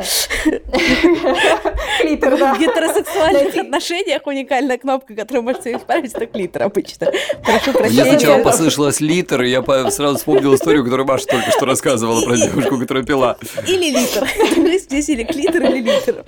[2.00, 2.54] Клитор, да.
[2.54, 7.12] В гетеросексуальных отношениях уникальная кнопка, которая может исправить, это клитор обычно.
[7.44, 8.02] Прошу прощения.
[8.02, 12.36] Мне сначала послышалось литр, и я сразу вспомнил историю, которую Маша только что рассказывала про
[12.36, 13.36] девушку, которая пила.
[13.66, 14.26] Или литр.
[14.80, 16.24] Здесь или клитор, или литр.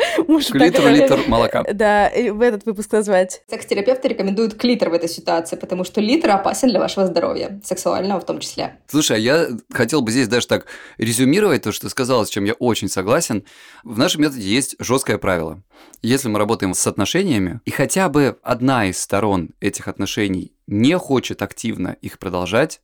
[0.50, 1.64] Клитор, литр молока.
[1.72, 3.42] Да, в этот выпуск назвать.
[3.48, 8.26] Секс-терапевты рекомендуют клитор в этой ситуации, потому что литр опасен для вашего здоровья, сексуального в
[8.26, 8.76] том числе.
[8.88, 10.66] Слушай, а я хотел бы здесь даже так
[10.98, 13.44] резюмировать то, что сказала, с чем я очень согласен.
[13.82, 15.62] В нашем методе есть жесткое правило.
[16.02, 21.42] Если мы работаем с отношениями, и хотя бы одна из сторон этих отношений не хочет
[21.42, 22.80] активно их продолжать,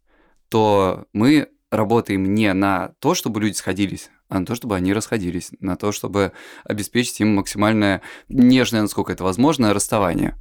[0.49, 5.51] то мы работаем не на то, чтобы люди сходились, а на то, чтобы они расходились,
[5.61, 6.33] на то, чтобы
[6.65, 10.37] обеспечить им максимальное нежное, насколько это возможно, расставание.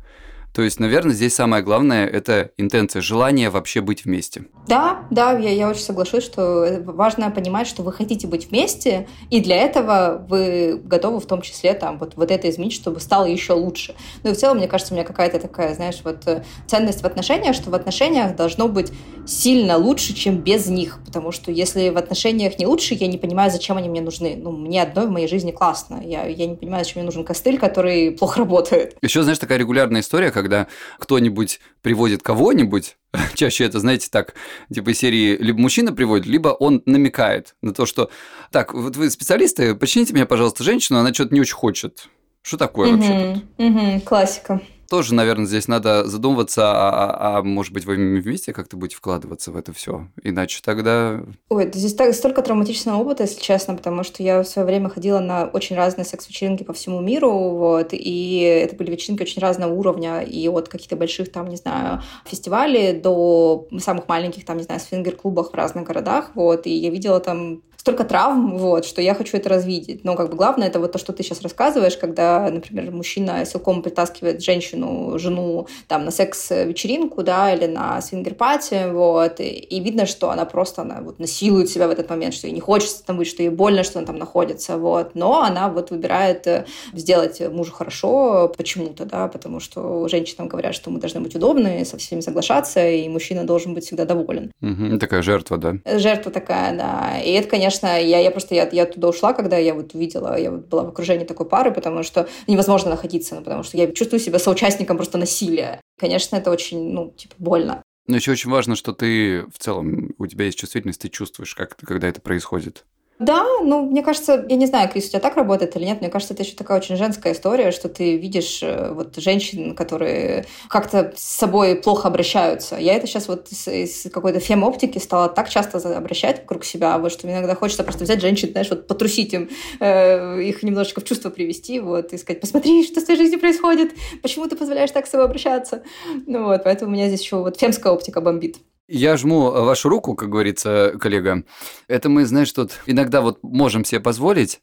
[0.58, 4.46] То есть, наверное, здесь самое главное– это интенция, желание вообще быть вместе.
[4.68, 9.40] Да, да, я, я очень соглашусь, что важно понимать, что вы хотите быть вместе, и
[9.40, 13.54] для этого вы готовы в том числе там вот, вот это изменить, чтобы стало еще
[13.54, 13.94] лучше.
[14.24, 17.06] Ну и в целом, мне кажется, у меня какая-то такая, знаешь, вот э, ценность в
[17.06, 18.92] отношениях, что в отношениях должно быть
[19.28, 23.52] сильно лучше, чем без них, потому что если в отношениях не лучше, я не понимаю,
[23.52, 24.36] зачем они мне нужны.
[24.36, 26.02] Ну, мне одной в моей жизни классно.
[26.04, 28.98] Я, я не понимаю, зачем мне нужен костыль, который плохо работает.
[29.04, 32.98] Еще, знаешь, такая регулярная история, когда когда кто-нибудь приводит кого-нибудь,
[33.36, 34.34] чаще это, знаете, так,
[34.74, 38.10] типа серии либо мужчина приводит, либо он намекает на то, что
[38.52, 42.08] так, вот вы специалисты, почините меня, пожалуйста, женщину, она что-то не очень хочет.
[42.42, 43.66] Что такое угу, вообще тут?
[43.66, 48.78] Угу, классика тоже, наверное, здесь надо задумываться, а, а, а может быть, вы вместе как-то
[48.78, 51.22] будете вкладываться в это все, иначе тогда...
[51.50, 55.20] Ой, здесь так, столько травматичного опыта, если честно, потому что я в свое время ходила
[55.20, 60.22] на очень разные секс-вечеринки по всему миру, вот, и это были вечеринки очень разного уровня,
[60.22, 65.52] и от каких-то больших, там, не знаю, фестивалей до самых маленьких, там, не знаю, свингер-клубах
[65.52, 69.48] в разных городах, вот, и я видела там столько травм, вот, что я хочу это
[69.48, 70.04] развидеть.
[70.04, 73.82] Но как бы главное это вот то, что ты сейчас рассказываешь, когда, например, мужчина силком
[73.82, 80.32] притаскивает женщину, жену там на секс-вечеринку, да, или на свингер-пати, вот, и, и видно, что
[80.32, 83.30] она просто она вот насилует себя в этот момент, что ей не хочется там быть,
[83.30, 87.72] что ей больно, что она там находится, вот, но она вот выбирает э, сделать мужу
[87.72, 92.86] хорошо почему-то, да, потому что женщинам говорят, что мы должны быть удобны, со всеми соглашаться,
[92.86, 94.52] и мужчина должен быть всегда доволен.
[94.62, 95.78] Угу, такая жертва, да?
[95.98, 97.18] Жертва такая, да.
[97.24, 100.38] И это, конечно, конечно, я, я просто я, я туда ушла, когда я вот увидела,
[100.38, 103.92] я вот была в окружении такой пары, потому что невозможно находиться, ну, потому что я
[103.92, 105.82] чувствую себя соучастником просто насилия.
[106.00, 107.84] Конечно, это очень, ну, типа, больно.
[108.08, 111.76] Но еще очень важно, что ты в целом, у тебя есть чувствительность, ты чувствуешь, как,
[111.76, 112.86] когда это происходит.
[113.20, 116.10] Да, ну, мне кажется, я не знаю, Крис, у тебя так работает или нет, мне
[116.10, 121.14] кажется, это еще такая очень женская история, что ты видишь э, вот женщин, которые как-то
[121.16, 122.76] с собой плохо обращаются.
[122.76, 127.12] Я это сейчас вот из, из какой-то фем-оптики стала так часто обращать вокруг себя, вот,
[127.12, 129.50] что иногда хочется просто взять женщин, знаешь, вот потрусить им,
[129.80, 133.94] э, их немножечко в чувство привести, вот, и сказать, посмотри, что с твоей жизнью происходит,
[134.22, 135.82] почему ты позволяешь так с собой обращаться.
[136.28, 138.58] Ну вот, поэтому у меня здесь еще вот фемская оптика бомбит.
[138.88, 141.44] Я жму вашу руку, как говорится, коллега.
[141.90, 144.62] Это мы, знаешь, тут иногда вот можем себе позволить,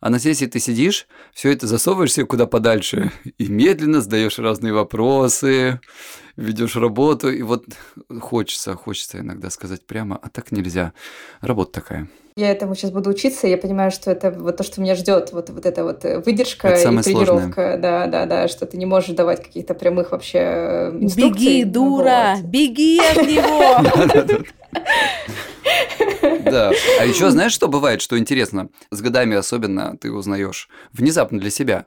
[0.00, 4.72] А на сессии ты сидишь, все это засовываешь себе куда подальше и медленно задаешь разные
[4.72, 5.80] вопросы,
[6.36, 7.64] ведешь работу, и вот
[8.20, 10.92] хочется, хочется иногда сказать прямо, а так нельзя.
[11.40, 12.08] Работа такая.
[12.36, 15.32] Я этому сейчас буду учиться, и я понимаю, что это вот то, что меня ждет,
[15.32, 17.52] вот, вот эта вот выдержка это и тренировка.
[17.52, 17.78] Сложное.
[17.78, 21.62] Да, да, да, что ты не можешь давать каких-то прямых вообще инструкций.
[21.62, 22.44] Беги, дура, вот.
[22.44, 24.44] беги от него!
[26.50, 26.72] Да.
[27.00, 28.68] А еще знаешь, что бывает, что интересно?
[28.90, 31.86] С годами особенно ты узнаешь внезапно для себя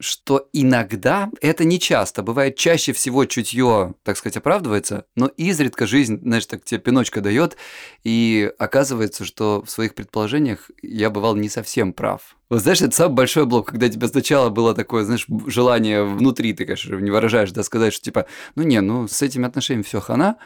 [0.00, 6.20] что иногда, это не часто, бывает чаще всего чутье, так сказать, оправдывается, но изредка жизнь,
[6.22, 7.56] знаешь, так тебе пиночка дает,
[8.04, 12.36] и оказывается, что в своих предположениях я бывал не совсем прав.
[12.48, 16.64] Вот знаешь, это самый большой блок, когда тебе сначала было такое, знаешь, желание внутри, ты,
[16.64, 20.36] конечно, не выражаешь, да, сказать, что типа, ну не, ну с этими отношениями все хана,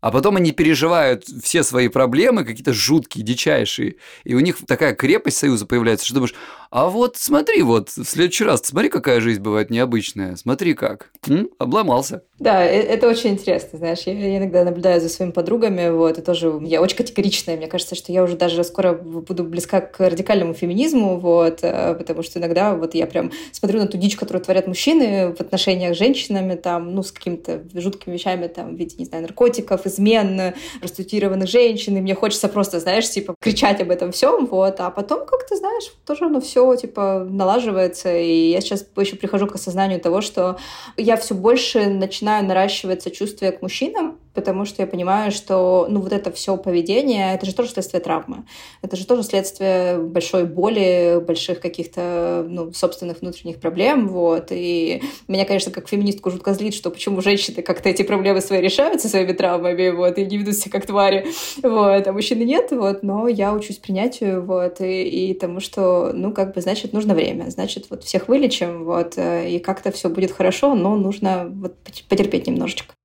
[0.00, 5.38] а потом они переживают все свои проблемы, какие-то жуткие, дичайшие, и у них такая крепость
[5.38, 6.34] союза появляется, что думаешь,
[6.70, 11.48] а вот смотри, вот в следующий раз, смотри, какая жизнь бывает необычная, смотри как, М?
[11.58, 12.22] обломался.
[12.38, 16.58] Да, э, это очень интересно, знаешь, я иногда наблюдаю за своими подругами, вот, и тоже
[16.64, 21.18] я очень категоричная, мне кажется, что я уже даже скоро буду близка к радикальному феминизму,
[21.18, 25.34] вот, э, потому что иногда вот я прям смотрю на ту дичь, которую творят мужчины
[25.34, 29.22] в отношениях с женщинами, там, ну, с какими-то жуткими вещами, там, в виде, не знаю,
[29.22, 34.78] наркотиков, измен, проституированных женщин, и мне хочется просто, знаешь, типа, кричать об этом всем, вот,
[34.80, 39.54] а потом как-то, знаешь, тоже оно все типа налаживается, и я сейчас еще прихожу к
[39.54, 40.58] осознанию того, что
[40.98, 46.12] я все больше начинаю наращивать сочувствие к мужчинам, потому что я понимаю, что ну вот
[46.12, 48.44] это все поведение, это же тоже следствие травмы,
[48.82, 55.44] это же тоже следствие большой боли, больших каких-то ну, собственных внутренних проблем, вот, и меня,
[55.46, 59.32] конечно, как феминистку жутко злит, что почему женщины как-то эти проблемы свои решают со своими
[59.32, 61.26] травмами, вот, и не ведут себя как твари,
[61.62, 66.32] вот, а мужчины нет, вот, но я учусь принятию, вот, и, и тому, что, ну,
[66.32, 70.32] как бы, значит, нужно время, значит, вот всех вылечим, вот, э, и как-то все будет
[70.32, 71.74] хорошо, но нужно вот
[72.08, 72.95] потерпеть немножечко.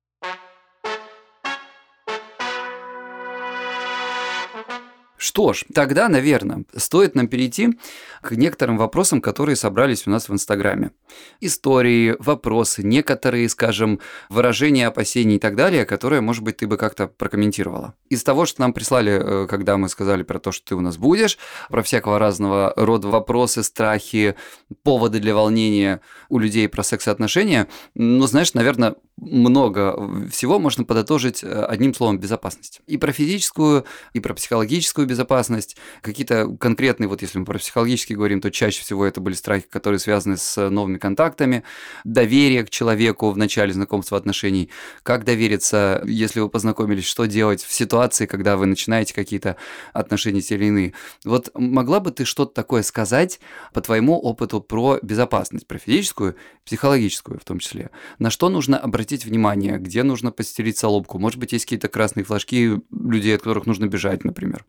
[5.22, 7.78] Что ж, тогда, наверное, стоит нам перейти
[8.22, 10.90] к некоторым вопросам, которые собрались у нас в Инстаграме.
[11.38, 17.06] Истории, вопросы, некоторые, скажем, выражения опасений и так далее, которые, может быть, ты бы как-то
[17.06, 17.94] прокомментировала.
[18.08, 20.96] Из того, что нам прислали, э, когда мы сказали про то, что ты у нас
[20.96, 24.34] будешь, про всякого разного рода вопросы, страхи,
[24.82, 30.84] поводы для волнения у людей про секс и отношения, ну, знаешь, наверное, много всего можно
[30.84, 32.80] подытожить э, одним словом безопасность.
[32.86, 35.76] И про физическую, и про психологическую безопасность.
[36.00, 40.00] Какие-то конкретные, вот если мы про психологические говорим, то чаще всего это были страхи, которые
[40.00, 41.62] связаны с новыми контактами,
[42.04, 44.70] доверие к человеку в начале знакомства отношений,
[45.02, 49.56] как довериться, если вы познакомились, что делать в ситуации, когда вы начинаете какие-то
[49.92, 50.94] отношения те или иные.
[51.24, 53.40] Вот могла бы ты что-то такое сказать
[53.72, 57.90] по твоему опыту про безопасность, про физическую, психологическую в том числе?
[58.18, 61.18] На что нужно обратить внимание, где нужно постелить соломку?
[61.18, 64.64] Может быть, есть какие-то красные флажки людей, от которых нужно бежать, например?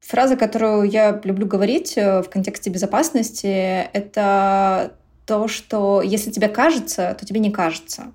[0.00, 4.94] Фраза, которую я люблю говорить э, в контексте безопасности, это
[5.26, 8.12] то, что если тебе кажется, то тебе не кажется.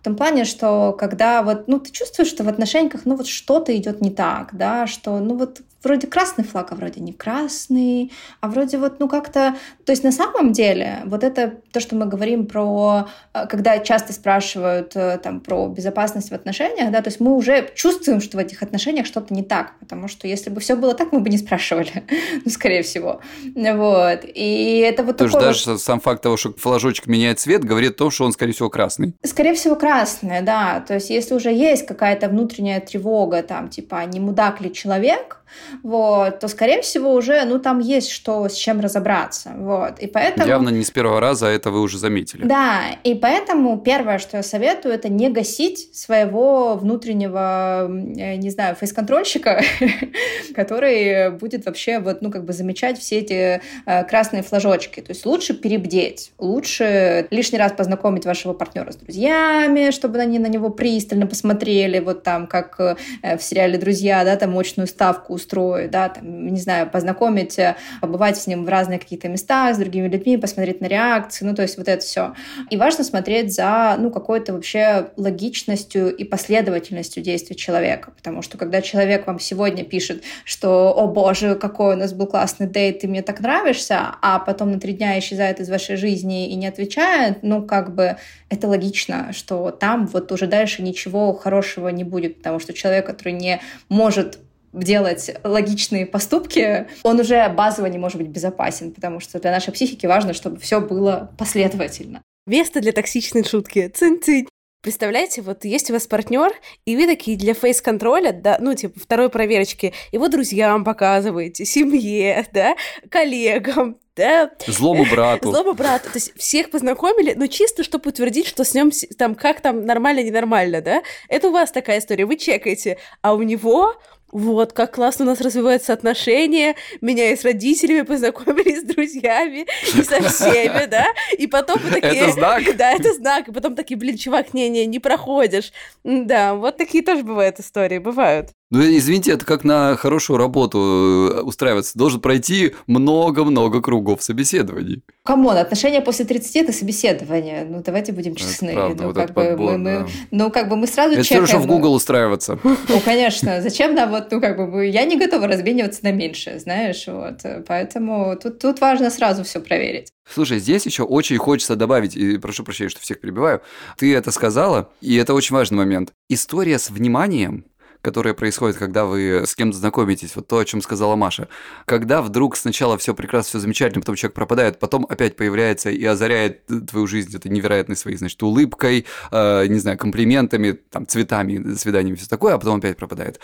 [0.00, 3.76] В том плане, что когда вот, ну, ты чувствуешь, что в отношениях, ну, вот что-то
[3.76, 8.48] идет не так, да, что, ну, вот вроде красный флаг, а вроде не красный, а
[8.48, 9.54] вроде вот, ну, как-то...
[9.84, 13.08] То есть на самом деле вот это то, что мы говорим про...
[13.32, 17.70] Э, когда часто спрашивают э, там про безопасность в отношениях, да, то есть мы уже
[17.74, 21.12] чувствуем, что в этих отношениях что-то не так, потому что если бы все было так,
[21.12, 22.04] мы бы не спрашивали,
[22.44, 23.20] ну, скорее всего.
[23.54, 24.20] Вот.
[24.24, 25.80] И это вот То есть даже вот...
[25.80, 29.14] сам факт того, что флажочек меняет цвет, говорит о том, что он, скорее всего, красный.
[29.22, 30.80] Скорее всего, красный, да.
[30.80, 35.44] То есть если уже есть какая-то внутренняя тревога, там, типа, не мудак ли человек,
[35.82, 40.46] вот, то, скорее всего, уже, ну, там есть что с чем разобраться, вот, и поэтому...
[40.46, 42.44] Явно не с первого раза это вы уже заметили.
[42.44, 49.62] Да, и поэтому первое, что я советую, это не гасить своего внутреннего, не знаю, фейс-контрольщика,
[50.54, 55.26] который будет вообще вот, ну, как бы замечать все эти э, красные флажочки, то есть
[55.26, 61.26] лучше перебдеть, лучше лишний раз познакомить вашего партнера с друзьями, чтобы они на него пристально
[61.26, 62.96] посмотрели, вот там, как э,
[63.36, 68.36] в сериале «Друзья», да, там мощную ставку устроить, да, там, не знаю, познакомить, э, побывать
[68.36, 71.78] с ним в разные какие-то места, с другими людьми, посмотреть на реакции, ну, то есть
[71.78, 72.34] вот это все.
[72.70, 78.82] И важно смотреть за, ну, какой-то вообще логичностью и последовательностью действий человека, потому что когда
[78.82, 83.22] человек вам сегодня пишет, что, о боже, какой у нас был классный дейт, ты мне
[83.22, 87.62] так нравишься, а потом на три дня исчезает из вашей жизни и не отвечает, ну,
[87.62, 88.16] как бы
[88.48, 93.32] это логично, что там вот уже дальше ничего хорошего не будет, потому что человек, который
[93.32, 94.38] не может
[94.74, 100.06] делать логичные поступки, он уже базово не может быть безопасен, потому что для нашей психики
[100.06, 102.22] важно, чтобы все было последовательно.
[102.46, 103.90] Место для токсичной шутки.
[103.94, 104.48] Цинь-цинь.
[104.82, 106.52] Представляете, вот есть у вас партнер,
[106.84, 112.76] и вы такие для фейс-контроля, да, ну, типа, второй проверочки, его друзьям показываете, семье, да,
[113.08, 114.50] коллегам, да.
[114.66, 115.50] Злому брату.
[115.50, 116.10] Злому брату.
[116.10, 120.22] То есть всех познакомили, но чисто, чтобы утвердить, что с ним там как там нормально,
[120.22, 121.02] ненормально, да.
[121.30, 122.98] Это у вас такая история, вы чекаете.
[123.22, 123.94] А у него
[124.34, 129.64] вот, как классно у нас развиваются отношения, меня и с родителями познакомили, с друзьями,
[129.96, 131.06] и со всеми, да,
[131.38, 132.16] и потом вы такие...
[132.16, 132.62] Это знак?
[132.76, 135.72] Да, это знак, и потом такие, блин, чувак, не-не, не проходишь.
[136.02, 138.50] Да, вот такие тоже бывают истории, бывают.
[138.70, 141.96] Ну, извините, это как на хорошую работу э, устраиваться.
[141.98, 145.02] Должен пройти много-много кругов собеседований.
[145.22, 147.66] Come on, отношения после 30– это собеседование.
[147.68, 148.70] Ну, давайте будем честны.
[148.70, 150.06] Это правда, ну, вот как бы подбор, мы, мы, да.
[150.30, 151.44] ну, как бы мы сразу Это все чекаем.
[151.44, 152.58] равно, что в Google устраиваться.
[152.62, 153.60] Ну, конечно.
[153.62, 157.40] Зачем нам вот, ну, как бы, мы- я не готова размениваться на меньшее, знаешь, вот.
[157.68, 160.08] Поэтому тут, тут важно сразу все проверить.
[160.28, 163.60] Слушай, здесь еще очень хочется добавить, и прошу прощения, что всех перебиваю,
[163.98, 166.12] ты это сказала, и это очень важный момент.
[166.30, 167.66] История с вниманием,
[168.04, 171.48] которая происходит, когда вы с кем-то знакомитесь, вот то, о чем сказала Маша.
[171.86, 176.66] Когда вдруг сначала все прекрасно, все замечательно, потом человек пропадает, потом опять появляется и озаряет
[176.88, 182.28] твою жизнь это невероятной своей, значит, улыбкой, э, не знаю, комплиментами, там, цветами, свиданиями, все
[182.28, 183.40] такое, а потом опять пропадает.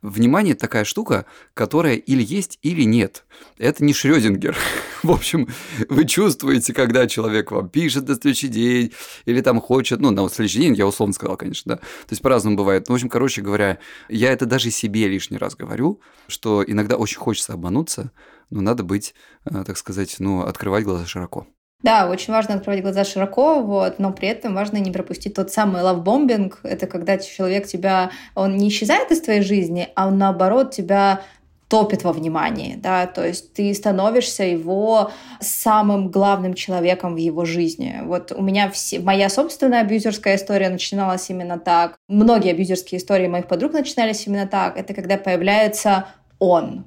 [0.00, 3.24] Внимание– такая штука, которая или есть, или нет.
[3.58, 4.56] Это не Шрёдингер.
[5.02, 5.48] В общем,
[5.88, 8.92] вы чувствуете, когда человек вам пишет на следующий день,
[9.26, 11.76] или там хочет, ну, на следующий день, я условно сказал, конечно, да.
[11.78, 12.88] То есть по-разному бывает.
[12.88, 13.78] Ну, в общем, короче говоря,
[14.08, 18.12] я это даже себе лишний раз говорю, что иногда очень хочется обмануться,
[18.50, 21.46] но надо быть, э, так сказать, ну, открывать глаза широко.
[21.82, 25.82] Да, очень важно открывать глаза широко, вот, но при этом важно не пропустить тот самый
[25.82, 26.60] лавбомбинг.
[26.62, 31.20] Это когда человек тебя, он не исчезает из твоей жизни, а он наоборот тебя
[31.68, 35.10] топит во внимании, да, то есть ты становишься его
[35.40, 38.00] самым главным человеком в его жизни.
[38.04, 41.96] Вот у меня все, моя собственная абьюзерская история начиналась именно так.
[42.08, 44.76] Многие абьюзерские истории моих подруг начинались именно так.
[44.76, 46.06] Это когда появляется
[46.38, 46.84] он,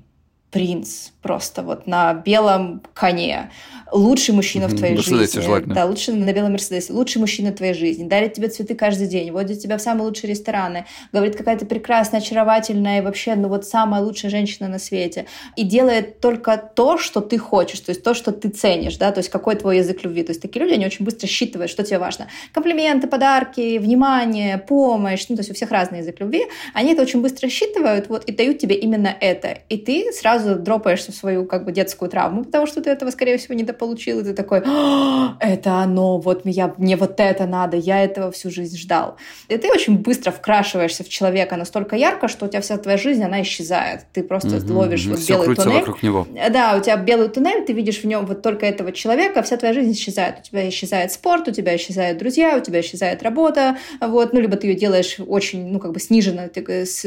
[0.57, 3.51] принц, просто вот на белом коне.
[3.91, 5.41] Лучший мужчина в твоей Мерседесе жизни.
[5.41, 5.75] желательно.
[5.75, 6.91] Да, лучше на белом Мерседесе.
[6.93, 8.07] Лучший мужчина в твоей жизни.
[8.07, 12.21] Дарит тебе цветы каждый день, водит тебя в самые лучшие рестораны, говорит, какая ты прекрасная,
[12.21, 15.27] очаровательная и вообще, ну вот самая лучшая женщина на свете.
[15.55, 19.19] И делает только то, что ты хочешь, то есть то, что ты ценишь, да, то
[19.19, 20.23] есть какой твой язык любви.
[20.23, 22.27] То есть такие люди, они очень быстро считывают, что тебе важно.
[22.51, 26.45] Комплименты, подарки, внимание, помощь, ну то есть у всех разный язык любви.
[26.73, 29.59] Они это очень быстро считывают, вот, и дают тебе именно это.
[29.69, 33.37] И ты сразу дропаешься в свою как бы детскую травму, потому что ты этого, скорее
[33.37, 38.03] всего, недополучил, и ты такой, «А, это оно, вот я, мне вот это надо, я
[38.03, 39.17] этого всю жизнь ждал.
[39.49, 43.23] И ты очень быстро вкрашиваешься в человека настолько ярко, что у тебя вся твоя жизнь,
[43.23, 44.01] она исчезает.
[44.13, 45.79] Ты просто Мгм, ловишь вот белый туннель.
[45.79, 46.27] вокруг него.
[46.49, 49.73] Да, у тебя белый туннель, ты видишь в нем вот только этого человека, вся твоя
[49.73, 50.39] жизнь исчезает.
[50.39, 54.55] У тебя исчезает спорт, у тебя исчезают друзья, у тебя исчезает работа, вот, ну, либо
[54.57, 57.01] ты ее делаешь очень, ну, как бы сниженно, ты, э, с-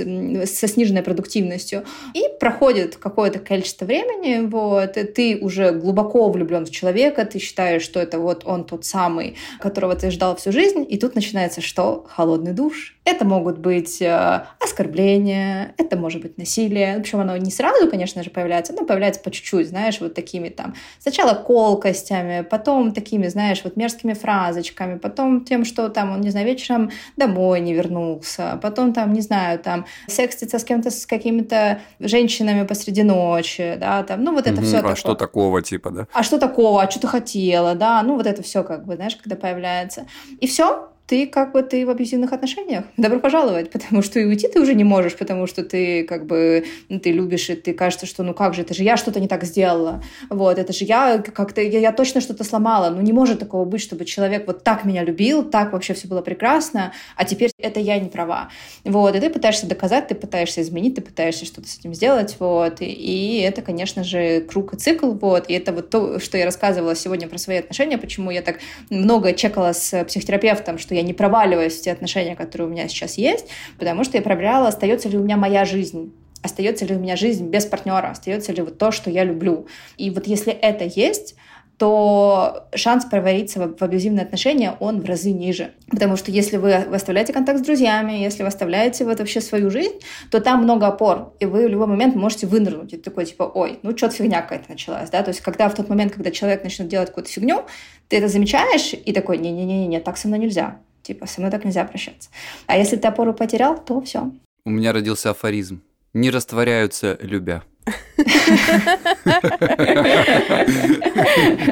[0.59, 1.85] со сниженной продуктивностью.
[2.15, 7.83] И проходит какое-то количество времени, вот, и ты уже глубоко влюблен в человека, ты считаешь,
[7.83, 12.07] что это вот он тот самый, которого ты ждал всю жизнь, и тут начинается что?
[12.09, 12.97] Холодный душ.
[13.11, 17.01] Это могут быть э, оскорбления, это может быть насилие.
[17.01, 20.75] Причем оно не сразу, конечно же, появляется, но появляется по чуть-чуть, знаешь, вот такими там.
[21.01, 26.47] Сначала колкостями, потом такими, знаешь, вот мерзкими фразочками, потом тем, что там он, не знаю,
[26.47, 32.65] вечером домой не вернулся, потом там, не знаю, там сексится с кем-то, с какими-то женщинами
[32.65, 36.07] посреди ночи, да, там, ну вот это Мгм, все А что такого, типа, да?
[36.13, 39.17] а что такого, а что ты хотела, да, ну вот это все как бы, знаешь,
[39.17, 40.07] когда появляется.
[40.39, 42.85] И все, ты как бы ты в абьюзивных отношениях.
[42.97, 46.65] Добро пожаловать, потому что и уйти ты уже не можешь, потому что ты как бы
[46.89, 49.27] ну, ты любишь, и ты кажется, что ну как же, это же я что-то не
[49.27, 50.05] так сделала.
[50.29, 52.91] Вот, это же я как-то, я, я точно что-то сломала.
[52.91, 56.21] Ну не может такого быть, чтобы человек вот так меня любил, так вообще все было
[56.21, 58.49] прекрасно, а теперь это я не права.
[58.85, 62.81] Вот, и ты пытаешься доказать, ты пытаешься изменить, ты пытаешься что-то с этим сделать, вот,
[62.83, 66.45] и, и это, конечно же, круг и цикл, вот, и это вот то, что я
[66.45, 71.13] рассказывала сегодня про свои отношения, почему я так много чекала с психотерапевтом, что я не
[71.13, 73.47] проваливаюсь в те отношения, которые у меня сейчас есть,
[73.79, 77.49] потому что я проверяла, остается ли у меня моя жизнь остается ли у меня жизнь
[77.49, 79.67] без партнера, остается ли вот то, что я люблю.
[79.99, 81.37] И вот если это есть,
[81.81, 85.71] то шанс провариться в, абьюзивные отношения, он в разы ниже.
[85.91, 89.71] Потому что если вы, вы оставляете контакт с друзьями, если вы оставляете вот вообще свою
[89.71, 89.95] жизнь,
[90.31, 92.93] то там много опор, и вы в любой момент можете вынырнуть.
[92.93, 95.23] И такой, типа, ой, ну что-то фигня какая-то началась, да?
[95.23, 97.65] То есть когда в тот момент, когда человек начнет делать какую-то фигню,
[98.09, 100.81] ты это замечаешь и такой, не-не-не-не, так со мной нельзя.
[101.11, 102.31] Типа, со мной так нельзя прощаться.
[102.69, 104.31] А если ты опору потерял, то все.
[104.65, 105.83] У меня родился афоризм.
[106.13, 107.65] Не растворяются, любя.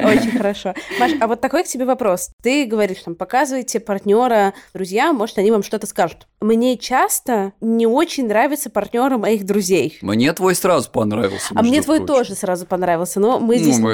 [0.03, 0.73] Очень хорошо.
[0.99, 2.31] Маш, а вот такой к тебе вопрос.
[2.41, 6.27] Ты говоришь, там, показывайте партнера друзьям, может, они вам что-то скажут.
[6.41, 9.97] Мне часто не очень нравятся партнеры моих друзей.
[10.01, 11.53] Мне твой сразу понравился.
[11.53, 13.77] А мне твой тоже сразу понравился, но мы Ну, здесь...
[13.79, 13.87] Ну,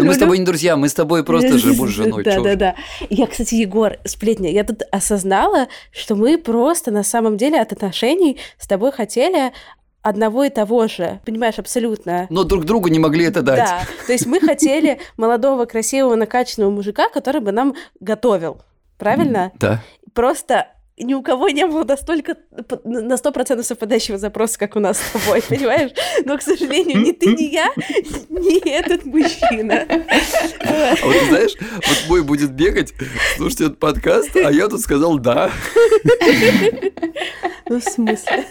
[0.00, 2.22] мы с тобой не друзья, мы с тобой просто же муж с женой.
[2.24, 2.74] Да, да, да.
[3.10, 8.38] Я, кстати, Егор, сплетня, я тут осознала, что мы просто на самом деле от отношений
[8.58, 9.52] с тобой хотели
[10.02, 11.20] одного и того же.
[11.24, 12.26] Понимаешь, абсолютно.
[12.28, 13.58] Но друг другу не могли это дать.
[13.58, 18.60] Да, то есть мы хотели молодого, красивого, накачанного мужика, который бы нам готовил.
[18.98, 19.52] Правильно?
[19.58, 19.82] Да.
[20.12, 22.36] Просто ни у кого не было настолько
[22.84, 25.90] на сто процентов совпадающего запроса, как у нас с тобой, понимаешь?
[26.24, 27.72] Но, к сожалению, ни ты, ни я,
[28.28, 29.86] ни этот мужчина.
[29.88, 32.92] А вот знаешь, вот мой будет бегать,
[33.36, 35.50] слушать этот подкаст, а я тут сказал «да».
[37.68, 38.44] Ну, в смысле?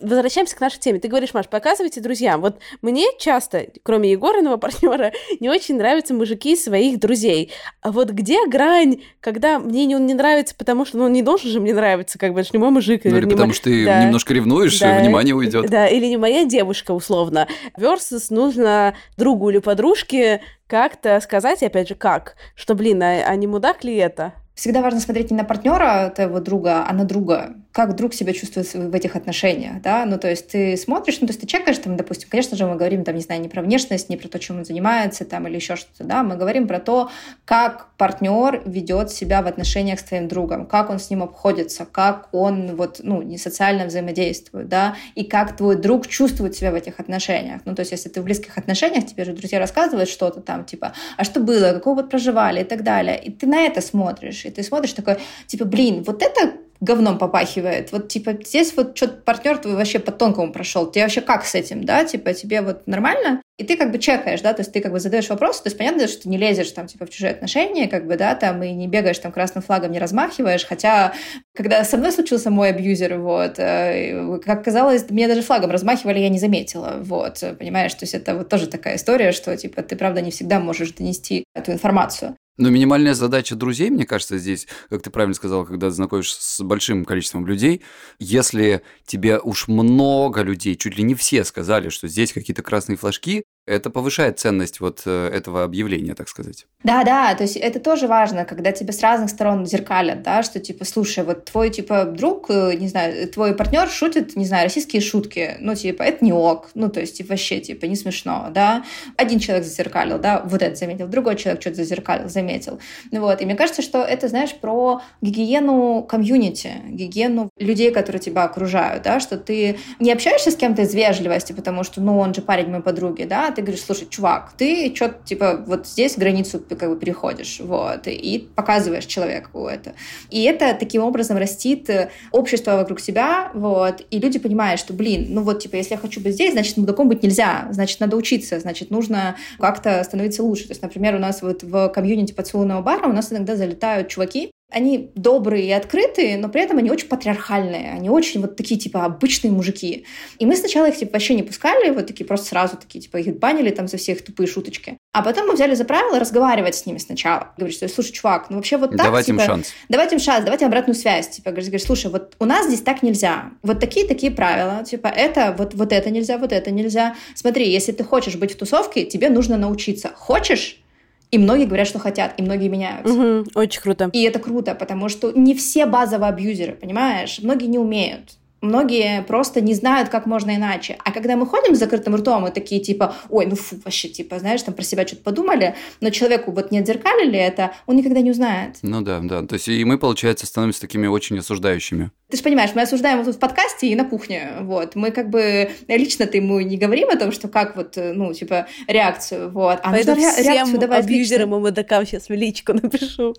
[0.00, 0.98] Возвращаемся к нашей теме.
[1.00, 2.40] Ты говоришь, Маш, показывайте друзьям.
[2.40, 7.50] Вот мне часто, кроме Егориного партнера, не очень нравятся мужики своих друзей.
[7.80, 11.22] А вот где грань, когда мне не- он не нравится, потому что ну, он не
[11.22, 13.02] должен же мне нравиться, как бы, это ж не мой мужик.
[13.04, 14.04] Ну или не потому мо- что ты Да.
[14.04, 14.98] немножко ревнуешь, Да.
[14.98, 15.68] и внимание уйдет.
[15.70, 17.48] Да, или не моя девушка, условно.
[17.76, 22.36] Versus нужно другу или подружке как-то сказать, опять же, как?
[22.54, 24.34] Что, блин, а, а не мудак ли это?
[24.58, 27.54] Всегда важно смотреть не на партнера твоего друга, а на друга.
[27.70, 30.04] Как друг себя чувствует в этих отношениях, да?
[30.04, 32.74] Ну, то есть ты смотришь, ну, то есть ты чекаешь, там, допустим, конечно же, мы
[32.74, 35.54] говорим, там, не знаю, не про внешность, не про то, чем он занимается, там, или
[35.54, 36.24] еще что-то, да?
[36.24, 37.08] Мы говорим про то,
[37.44, 42.28] как партнер ведет себя в отношениях с твоим другом, как он с ним обходится, как
[42.32, 44.96] он, вот, ну, не социально взаимодействует, да?
[45.16, 47.62] И как твой друг чувствует себя в этих отношениях.
[47.64, 50.92] Ну, то есть если ты в близких отношениях, тебе же друзья рассказывают что-то там, типа,
[51.16, 53.20] а что было, какого вот проживали и так далее.
[53.20, 55.16] И ты на это смотришь, и ты смотришь такой,
[55.48, 57.92] типа, блин, вот это говном попахивает.
[57.92, 60.90] Вот, типа, здесь вот что-то партнер твой вообще по тонкому прошел.
[60.90, 62.04] Ты вообще как с этим, да?
[62.04, 63.42] Типа, тебе вот нормально?
[63.58, 65.76] И ты как бы чекаешь, да, то есть ты как бы задаешь вопросы, то есть
[65.76, 68.70] понятно, что ты не лезешь там, типа, в чужие отношения, как бы, да, там, и
[68.70, 71.12] не бегаешь там красным флагом, не размахиваешь, хотя,
[71.56, 76.28] когда со мной случился мой абьюзер, вот, э, как казалось, меня даже флагом размахивали, я
[76.28, 80.20] не заметила, вот, понимаешь, то есть это вот тоже такая история, что, типа, ты, правда,
[80.20, 82.36] не всегда можешь донести эту информацию.
[82.58, 87.04] Но минимальная задача друзей, мне кажется, здесь, как ты правильно сказал, когда знакомишься с большим
[87.04, 87.82] количеством людей,
[88.18, 93.44] если тебе уж много людей, чуть ли не все сказали, что здесь какие-то красные флажки,
[93.68, 96.66] это повышает ценность вот э, этого объявления, так сказать.
[96.84, 100.58] Да, да, то есть это тоже важно, когда тебя с разных сторон зеркалят, да, что
[100.58, 105.02] типа, слушай, вот твой типа друг, э, не знаю, твой партнер шутит, не знаю, российские
[105.02, 108.84] шутки, ну типа это не ок, ну то есть вообще типа не смешно, да.
[109.16, 113.40] Один человек зазеркалил, да, вот это заметил, другой человек что-то зазеркалил, заметил, ну вот.
[113.42, 119.20] И мне кажется, что это, знаешь, про гигиену комьюнити, гигиену людей, которые тебя окружают, да,
[119.20, 122.82] что ты не общаешься с кем-то из вежливости, потому что, ну он же парень моей
[122.82, 127.58] подруги, да, ты говоришь, слушай, чувак, ты что-то типа вот здесь границу как бы переходишь,
[127.58, 129.94] вот, и показываешь человеку это.
[130.30, 135.26] И это таким образом растит э, общество вокруг себя, вот, и люди понимают, что, блин,
[135.30, 138.60] ну вот, типа, если я хочу быть здесь, значит, мудаком быть нельзя, значит, надо учиться,
[138.60, 140.68] значит, нужно как-то становиться лучше.
[140.68, 144.52] То есть, например, у нас вот в комьюнити поцелуйного бара у нас иногда залетают чуваки,
[144.70, 149.04] они добрые и открытые, но при этом они очень патриархальные, они очень вот такие, типа,
[149.06, 150.04] обычные мужики.
[150.38, 153.38] И мы сначала их, типа, вообще не пускали, вот такие просто сразу такие, типа, их
[153.38, 154.98] банили там за все их тупые шуточки.
[155.12, 157.54] А потом мы взяли за правило разговаривать с ними сначала.
[157.56, 159.72] Говорить, что, слушай, чувак, ну вообще вот так, Давать им типа, шанс.
[159.88, 161.28] давайте им шанс, давайте обратную связь.
[161.30, 163.52] Типа, говоришь, слушай, вот у нас здесь так нельзя.
[163.62, 164.84] Вот такие-такие правила.
[164.84, 167.16] Типа, это, вот, вот это нельзя, вот это нельзя.
[167.34, 170.10] Смотри, если ты хочешь быть в тусовке, тебе нужно научиться.
[170.14, 170.82] Хочешь?
[171.30, 173.12] И многие говорят, что хотят, и многие меняются.
[173.12, 174.10] Мгм, очень круто.
[174.12, 177.38] И это круто, потому что не все базовые абьюзеры, понимаешь?
[177.42, 178.38] Многие не умеют.
[178.60, 180.98] Многие просто не знают, как можно иначе.
[181.04, 184.40] А когда мы ходим с закрытым ртом, мы такие типа, ой, ну фу, вообще, типа,
[184.40, 188.32] знаешь, там про себя что-то подумали, но человеку вот не отзеркалили это, он никогда не
[188.32, 188.78] узнает.
[188.82, 189.42] Ну да, да.
[189.42, 192.10] То есть и мы, получается, становимся такими очень осуждающими.
[192.30, 194.94] Ты же понимаешь, мы осуждаем его тут в подкасте и на кухне, вот.
[194.96, 199.50] Мы как бы лично-то ему не говорим о том, что как вот, ну, типа, реакцию,
[199.50, 199.78] вот.
[199.82, 201.56] А Пойду нужно ре- реакцию всем давать абьюзерам лично.
[201.56, 203.34] и мудакам сейчас в личку напишу.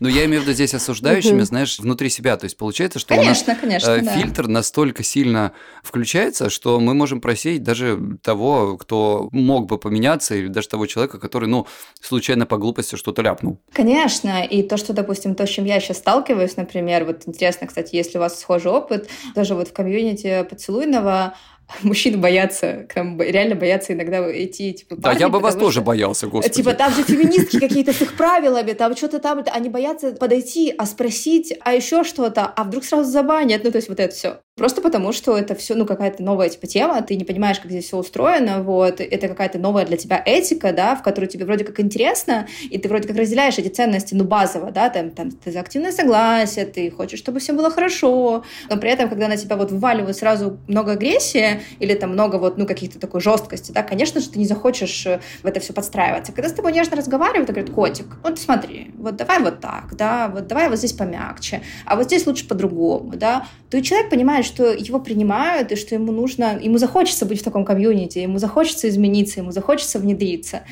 [0.00, 2.36] Но я имею в виду здесь осуждающими, знаешь, внутри себя.
[2.36, 5.52] То есть получается, что у нас э, фильтр настолько сильно
[5.84, 11.20] включается, что мы можем просеять даже того, кто мог бы поменяться, или даже того человека,
[11.20, 11.68] который, ну,
[12.00, 13.60] случайно по глупости что-то ляпнул.
[13.72, 17.96] Конечно, и то, что, допустим, то, с чем я сейчас сталкиваюсь, например, вот интересно, кстати,
[17.96, 21.34] если у вас схожий опыт, даже вот в комьюнити поцелуйного
[21.82, 25.66] мужчины боятся, к нам реально боятся иногда идти, типа, Да, парни, я бы вас потому
[25.68, 26.54] тоже что- боялся, господи.
[26.54, 30.86] Типа там же феминистки какие-то с их правилами, там что-то там, они боятся подойти, а
[30.86, 34.40] спросить, а еще что-то, а вдруг сразу забанят, ну то есть вот это все.
[34.60, 37.86] Просто потому, что это все, ну, какая-то новая, типа, тема, ты не понимаешь, как здесь
[37.86, 41.80] все устроено, вот, это какая-то новая для тебя этика, да, в которую тебе вроде как
[41.80, 45.60] интересно, и ты вроде как разделяешь эти ценности, ну, базово, да, там, там ты за
[45.60, 49.70] активное согласие, ты хочешь, чтобы все было хорошо, но при этом, когда на тебя вот
[49.70, 54.28] вываливают сразу много агрессии или там много вот, ну, каких-то такой жесткости, да, конечно же,
[54.28, 56.32] ты не захочешь э, в это все подстраиваться.
[56.32, 60.28] Когда с тобой нежно разговаривают, и говорят, котик, вот смотри, вот давай вот так, да,
[60.28, 64.49] вот давай вот здесь помягче, а вот здесь лучше по-другому, да, то и человек понимает,
[64.50, 68.88] что его принимают, и что ему нужно, ему захочется быть в таком комьюнити, ему захочется
[68.88, 70.62] измениться, ему захочется внедриться.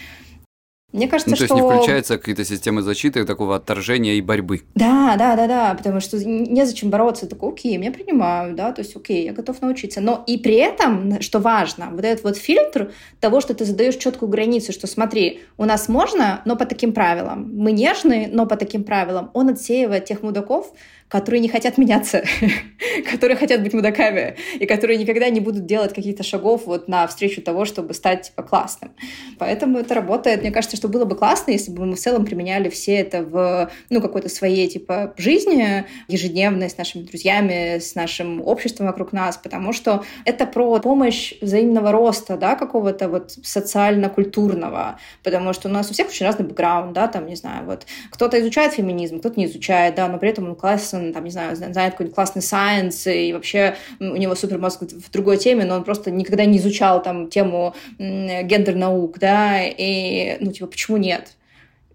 [0.90, 1.54] Мне кажется, ну, то что...
[1.54, 4.62] есть не включаются какие-то системы защиты, такого отторжения и борьбы.
[4.74, 7.26] Да, да, да, да, потому что незачем бороться.
[7.26, 10.00] Такой, окей, меня принимают, да, то есть окей, я готов научиться.
[10.00, 14.30] Но и при этом, что важно, вот этот вот фильтр того, что ты задаешь четкую
[14.30, 17.50] границу, что смотри, у нас можно, но по таким правилам.
[17.54, 19.30] Мы нежные, но по таким правилам.
[19.34, 20.72] Он отсеивает тех мудаков,
[21.08, 22.22] которые не хотят меняться,
[23.10, 27.64] которые хотят быть мудаками, и которые никогда не будут делать каких-то шагов вот навстречу того,
[27.64, 28.92] чтобы стать типа, классным.
[29.38, 30.42] Поэтому это работает.
[30.42, 33.70] Мне кажется, что было бы классно, если бы мы в целом применяли все это в
[33.90, 39.72] ну, какой-то своей типа жизни ежедневной с нашими друзьями, с нашим обществом вокруг нас, потому
[39.72, 45.94] что это про помощь взаимного роста, да, какого-то вот социально-культурного, потому что у нас у
[45.94, 49.94] всех очень разный бэкграунд, да, там, не знаю, вот кто-то изучает феминизм, кто-то не изучает,
[49.94, 53.32] да, но при этом он классно он, там, не знаю, знает какой-нибудь классный сайенс, и
[53.32, 57.28] вообще у него супер мозг в другой теме, но он просто никогда не изучал там
[57.28, 61.36] тему гендер-наук, да, и, ну, типа, почему нет?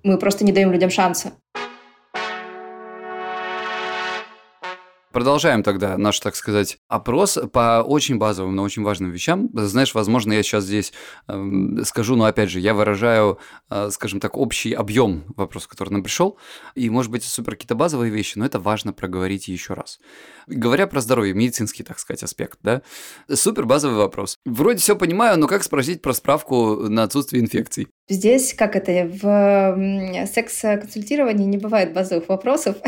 [0.04, 1.34] Мы просто не даем людям шанса.
[5.14, 9.48] Продолжаем тогда наш, так сказать, опрос по очень базовым, но очень важным вещам.
[9.54, 10.92] Знаешь, возможно, я сейчас здесь
[11.28, 13.38] э, скажу, но опять же, я выражаю,
[13.70, 16.40] э, скажем так, общий объем вопроса, который нам пришел.
[16.74, 20.00] И, может быть, супер какие-то базовые вещи, но это важно проговорить еще раз.
[20.48, 22.82] Говоря про здоровье, медицинский, так сказать, аспект, да,
[23.32, 24.40] супер базовый вопрос.
[24.46, 27.88] Вроде все понимаю, но как спросить про справку на отсутствие инфекций?
[28.10, 32.78] Здесь, как это, в секс-консультировании не бывает базовых вопросов.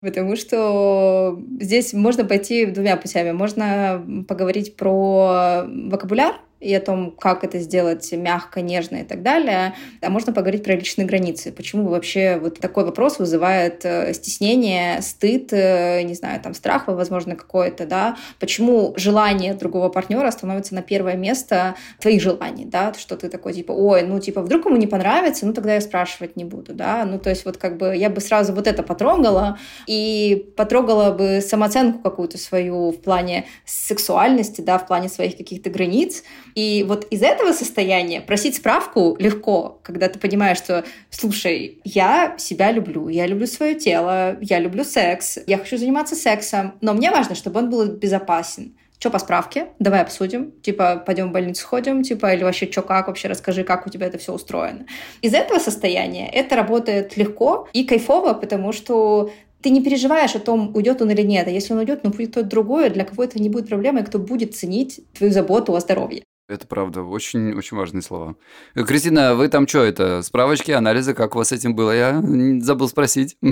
[0.00, 3.32] Потому что здесь можно пойти двумя путями.
[3.32, 9.74] Можно поговорить про вокабуляр, и о том, как это сделать мягко, нежно и так далее.
[10.00, 11.52] А можно поговорить про личные границы.
[11.52, 17.36] Почему вообще вот такой вопрос вызывает э, стеснение, стыд, э, не знаю, там страх, возможно,
[17.36, 18.16] какое-то, да?
[18.40, 22.94] Почему желание другого партнера становится на первое место твоих желаний, да?
[22.94, 26.36] Что ты такой, типа, ой, ну, типа, вдруг ему не понравится, ну, тогда я спрашивать
[26.36, 27.04] не буду, да?
[27.04, 31.40] Ну, то есть вот как бы я бы сразу вот это потрогала и потрогала бы
[31.40, 36.22] самооценку какую-то свою в плане сексуальности, да, в плане своих каких-то границ,
[36.54, 42.70] и вот из этого состояния просить справку легко, когда ты понимаешь, что, слушай, я себя
[42.70, 47.34] люблю, я люблю свое тело, я люблю секс, я хочу заниматься сексом, но мне важно,
[47.34, 48.76] чтобы он был безопасен.
[48.98, 49.66] Что по справке?
[49.80, 50.52] Давай обсудим.
[50.62, 54.06] Типа, пойдем в больницу сходим, типа, или вообще что как, вообще расскажи, как у тебя
[54.06, 54.86] это все устроено.
[55.20, 59.30] Из этого состояния это работает легко и кайфово, потому что
[59.60, 61.48] ты не переживаешь о том, уйдет он или нет.
[61.48, 64.18] А если он уйдет, ну будет кто-то другой, для кого это не будет проблемой, кто
[64.18, 66.22] будет ценить твою заботу о здоровье.
[66.46, 68.36] Это правда, очень, очень важные слова.
[68.74, 71.90] Кристина, вы там что это, справочки, анализы, как у вас с этим было?
[71.96, 72.22] Я
[72.60, 73.38] забыл спросить.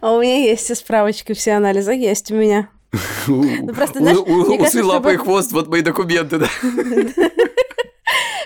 [0.00, 2.68] А у меня есть все справочки, все анализы есть у меня.
[3.26, 4.22] Ну,
[4.60, 6.46] Усы, лапы и хвост, вот мои документы, да.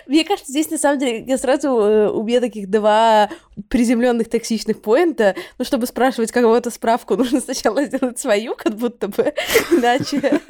[0.07, 3.29] Мне кажется, здесь на самом деле я сразу э, у меня таких два
[3.69, 5.37] приземленных токсичных поинта.
[5.59, 9.35] Ну, чтобы спрашивать кого-то справку, нужно сначала сделать свою, как будто бы,
[9.71, 10.41] иначе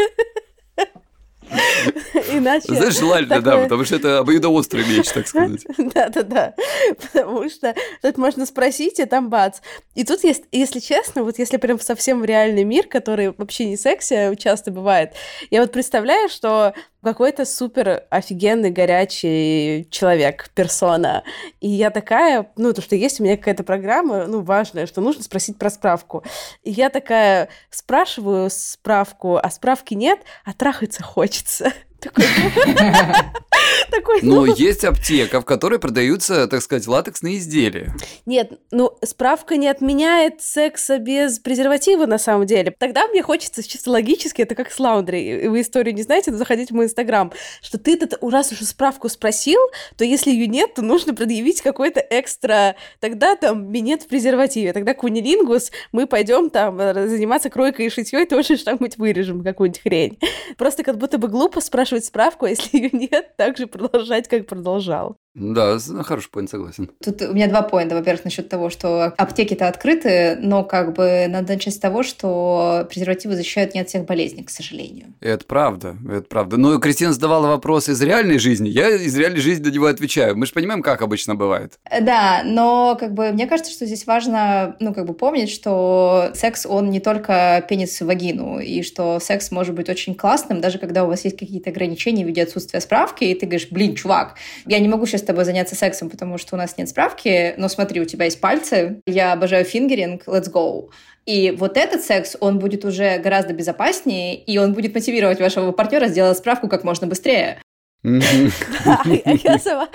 [2.33, 2.75] Иначе...
[2.75, 3.57] Знаешь, желательно, такое...
[3.57, 5.65] да, потому что это обоюдоострый меч, так сказать.
[5.79, 6.55] Да-да-да,
[7.01, 9.61] потому что тут можно спросить, и там бац.
[9.95, 13.77] И тут, есть, если честно, вот если прям совсем в реальный мир, который вообще не
[13.77, 15.15] секси, а часто бывает,
[15.51, 21.25] я вот представляю, что какой-то супер офигенный, горячий человек, персона.
[21.61, 25.23] И я такая, ну, то, что есть у меня какая-то программа, ну, важная, что нужно
[25.23, 26.23] спросить про справку.
[26.63, 31.40] И я такая спрашиваю справку, а справки нет, а трахаться хочется.
[31.43, 31.73] Такой,
[33.91, 34.47] Такой, ну...
[34.47, 37.95] Но есть аптека, в которой продаются, так сказать, латексные изделия.
[38.27, 42.75] Нет, ну, справка не отменяет секса без презерватива на самом деле.
[42.79, 45.49] Тогда мне хочется чисто логически, это как с лаундри.
[45.49, 47.33] Вы историю не знаете, но заходите в мой инстаграм,
[47.63, 49.61] что ты этот раз уже справку спросил,
[49.97, 52.77] то если ее нет, то нужно предъявить какой-то экстра.
[53.01, 54.73] Тогда там минет в презервативе.
[54.73, 60.19] Тогда кунилингус, мы пойдем там э, заниматься кройкой и шитьей, тоже что-нибудь вырежем, какую-нибудь хрень.
[60.57, 65.17] Просто как будто бы глупо спрашивать справку, а если ее нет, также продолжать, как продолжал.
[65.35, 66.91] Да, хороший поинт, согласен.
[67.03, 67.95] Тут у меня два поинта.
[67.95, 73.37] Во-первых, насчет того, что аптеки-то открыты, но как бы надо начать с того, что презервативы
[73.37, 75.15] защищают не от всех болезней, к сожалению.
[75.21, 76.57] Это правда, это правда.
[76.57, 80.37] Но Кристина задавала вопрос из реальной жизни, я из реальной жизни на него отвечаю.
[80.37, 81.79] Мы же понимаем, как обычно бывает.
[82.01, 86.67] Да, но как бы мне кажется, что здесь важно, ну, как бы помнить, что секс,
[86.67, 91.05] он не только пенис и вагину, и что секс может быть очень классным, даже когда
[91.05, 94.79] у вас есть какие-то ограничения в виде отсутствия справки, и ты говоришь, блин, чувак, я
[94.79, 98.01] не могу сейчас с тобой заняться сексом, потому что у нас нет справки, но смотри,
[98.01, 100.91] у тебя есть пальцы, я обожаю фингеринг, let's go.
[101.27, 106.09] И вот этот секс, он будет уже гораздо безопаснее, и он будет мотивировать вашего партнера
[106.09, 107.61] сделать справку как можно быстрее.
[108.03, 109.89] Да, я сама...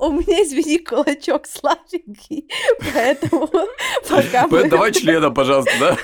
[0.00, 2.48] У меня, извини, кулачок слабенький,
[2.94, 3.46] поэтому
[4.08, 5.96] пока Давай члена, пожалуйста, да?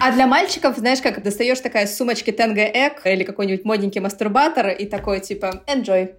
[0.00, 4.84] А для мальчиков, знаешь, как достаешь такая сумочки Тенга Эк или какой-нибудь модненький мастурбатор и
[4.84, 6.14] такой, типа, enjoy.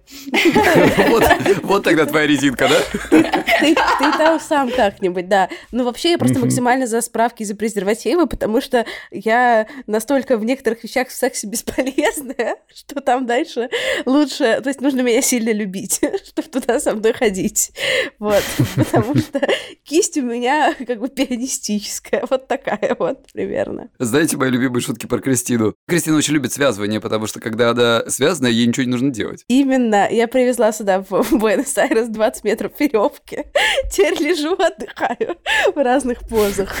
[1.62, 3.20] Вот тогда твоя резинка, да?
[3.60, 5.48] Ты там сам как-нибудь, да.
[5.70, 10.82] Ну, вообще, я просто максимально за справки за презервативы, потому что я настолько в некоторых
[10.82, 13.68] вещах в сексе бесполезная, что там дальше
[14.06, 17.72] лучше, то есть нужно меня сильно любить, чтобы туда со мной ходить.
[18.18, 18.42] Вот,
[18.76, 19.40] потому что
[19.84, 23.90] кисть у меня как бы пианистическая, вот такая вот примерно.
[23.98, 25.74] Знаете мои любимые шутки про Кристину?
[25.86, 29.44] Кристина очень любит связывание, потому что когда она связана, ей ничего не нужно делать.
[29.48, 30.08] Именно.
[30.10, 33.44] Я привезла сюда в Буэнос-Айрес 20 метров веревки.
[33.90, 35.36] Теперь лежу, отдыхаю
[35.74, 36.74] в разных позах.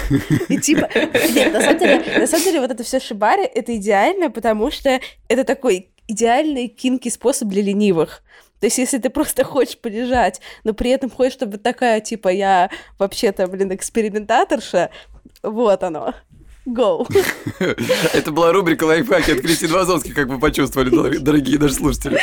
[0.48, 0.88] И типа,
[1.34, 5.00] нет, на самом деле, на самом деле вот это все шибари, это идеально, потому что
[5.28, 8.22] это такой идеальный кинки способ для ленивых.
[8.60, 12.70] То есть, если ты просто хочешь полежать, но при этом хочешь, чтобы такая, типа, я
[12.98, 14.90] вообще-то, блин, экспериментаторша,
[15.42, 16.14] вот оно.
[16.66, 17.06] Go.
[18.14, 22.18] Это была рубрика лайфхаки от Кристины Вазовски, как вы почувствовали, дорогие наши слушатели.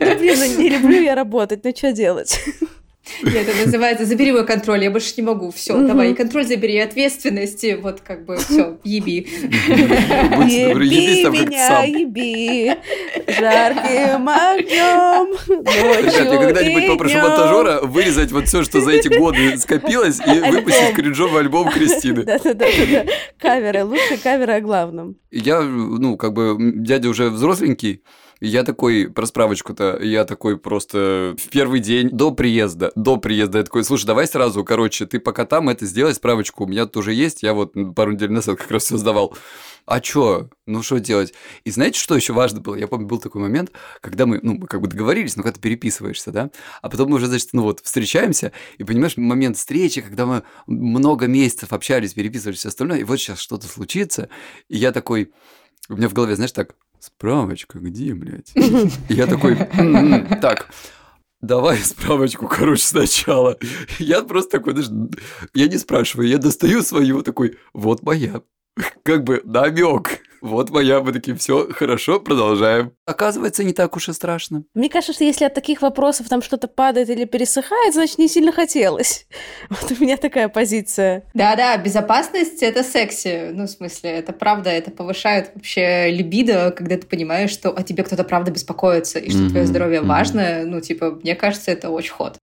[0.00, 2.40] Ну, блин, ну не люблю я работать, ну что делать?
[3.22, 5.50] Нет, это называется «забери мой контроль, я больше не могу».
[5.50, 5.86] Все, угу.
[5.86, 9.26] давай, и контроль забери, и ответственности, вот как бы все, еби.
[10.48, 12.74] Еби меня, еби,
[13.26, 20.20] жарким огнем, Ребят, я когда-нибудь попрошу монтажера вырезать вот все, что за эти годы скопилось,
[20.20, 22.24] и выпустить кринжовый альбом Кристины.
[22.24, 22.66] Да-да-да,
[23.38, 25.16] каверы, лучшие каверы о главном.
[25.30, 28.02] Я, ну, как бы, дядя уже взросленький,
[28.40, 33.64] я такой, про справочку-то, я такой просто в первый день до приезда, до приезда, я
[33.64, 37.42] такой, слушай, давай сразу, короче, ты пока там это сделай, справочку, у меня тоже есть,
[37.42, 39.36] я вот пару недель назад как раз все сдавал.
[39.86, 40.50] А чё?
[40.66, 41.32] Ну, что делать?
[41.64, 42.74] И знаете, что еще важно было?
[42.74, 43.72] Я помню, был такой момент,
[44.02, 46.50] когда мы, ну, мы как бы договорились, но когда ты переписываешься, да,
[46.82, 51.26] а потом мы уже, значит, ну вот, встречаемся, и понимаешь, момент встречи, когда мы много
[51.26, 54.28] месяцев общались, переписывались, все остальное, и вот сейчас что-то случится,
[54.68, 55.32] и я такой,
[55.88, 56.74] у меня в голове, знаешь, так,
[57.04, 58.52] справочка где, блядь?
[59.08, 59.56] Я такой,
[60.40, 60.70] так,
[61.40, 63.58] давай справочку, короче, сначала.
[63.98, 65.10] Я просто такой, знаешь,
[65.54, 68.42] я не спрашиваю, я достаю свою, такой, вот моя.
[69.02, 70.20] Как бы намек.
[70.40, 72.92] Вот моя, мы такие, все, хорошо, продолжаем.
[73.06, 74.64] Оказывается, не так уж и страшно.
[74.74, 78.52] Мне кажется, что если от таких вопросов там что-то падает или пересыхает, значит, не сильно
[78.52, 79.26] хотелось.
[79.70, 81.24] Вот у меня такая позиция.
[81.34, 83.50] Да-да, безопасность— это секси.
[83.52, 88.02] Ну, в смысле, это правда, это повышает вообще либидо, когда ты понимаешь, что о тебе
[88.02, 89.50] кто-то правда беспокоится, и что mm-hmm.
[89.50, 90.06] твое здоровье mm-hmm.
[90.06, 90.62] важно.
[90.64, 92.38] Ну, типа, мне кажется, это очень ход.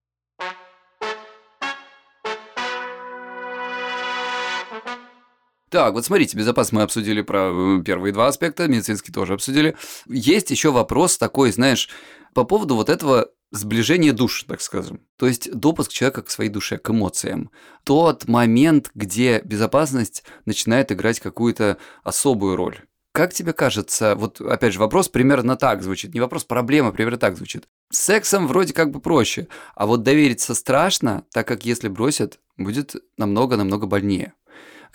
[5.75, 9.75] Так, вот смотрите, безопасность мы обсудили про э, первые два аспекта, медицинский тоже обсудили.
[10.07, 11.89] Есть еще вопрос такой, знаешь,
[12.33, 15.01] по поводу вот этого сближения душ, так скажем.
[15.17, 17.51] То есть допуск человека к своей душе, к эмоциям.
[17.83, 22.79] Тот момент, где безопасность начинает играть какую-то особую роль.
[23.11, 27.35] Как тебе кажется, вот опять же вопрос примерно так звучит, не вопрос проблема, примерно так
[27.35, 27.65] звучит.
[27.91, 32.95] С сексом вроде как бы проще, а вот довериться страшно, так как если бросят, будет
[33.17, 34.35] намного-намного больнее.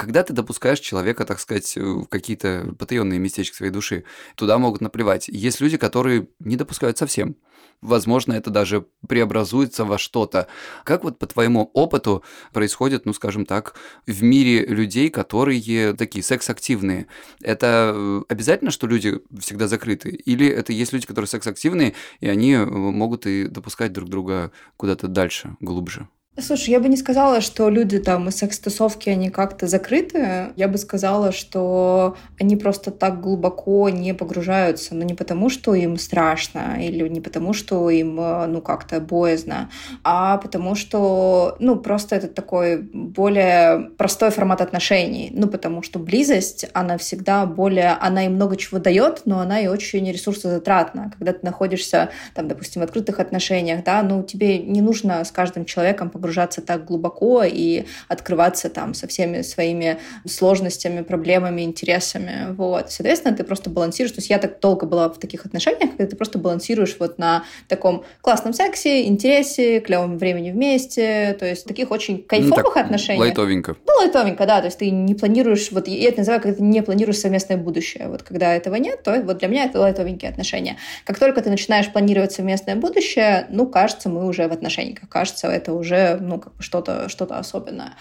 [0.00, 5.28] Когда ты допускаешь человека, так сказать, в какие-то потаенные местечки своей души, туда могут наплевать.
[5.28, 7.36] Есть люди, которые не допускают совсем.
[7.82, 10.46] Возможно, это даже преобразуется во что-то.
[10.84, 12.24] Как вот по твоему опыту
[12.54, 13.74] происходит, ну, скажем так,
[14.06, 17.06] в мире людей, которые такие секс-активные?
[17.42, 20.08] Это э, обязательно, что люди всегда закрыты?
[20.08, 25.58] Или это есть люди, которые секс-активные, и они могут и допускать друг друга куда-то дальше,
[25.60, 26.08] глубже?
[26.42, 30.52] Слушай, я бы не сказала, что люди там из секс-тусовки, они как-то закрыты.
[30.56, 35.98] Я бы сказала, что они просто так глубоко не погружаются, но не потому, что им
[35.98, 39.70] страшно, или не потому, что им, э, ну, как-то боязно,
[40.02, 45.30] а потому что, ну, просто это такой более простой формат отношений.
[45.34, 49.66] Ну, потому что близость, она всегда более, она и много чего дает, но она и
[49.66, 51.12] очень ресурсозатратна.
[51.18, 55.64] Когда ты находишься, там, допустим, в открытых отношениях, да, ну, тебе не нужно с каждым
[55.64, 62.54] человеком погружаться погружаться так глубоко и открываться там со всеми своими сложностями, проблемами, интересами.
[62.54, 62.92] Вот.
[62.92, 64.12] Соответственно, ты просто балансируешь.
[64.12, 67.42] То есть я так долго была в таких отношениях, когда ты просто балансируешь вот на
[67.66, 71.36] таком классном сексе, интересе, клевом времени вместе.
[71.40, 73.24] То есть таких очень ну, кайфовых ну, так, отношениях.
[73.24, 73.76] Лайтовенько.
[73.86, 74.60] Ну, лайтовенько, да.
[74.60, 78.06] То есть ты не планируешь, вот я это называю, когда ты не планируешь совместное будущее.
[78.08, 80.76] Вот когда этого нет, то вот для меня это лайтовенькие отношения.
[81.04, 85.00] Как только ты начинаешь планировать совместное будущее, ну, кажется, мы уже в отношениях.
[85.08, 87.94] Кажется, это уже ну, как бы что-то что особенное.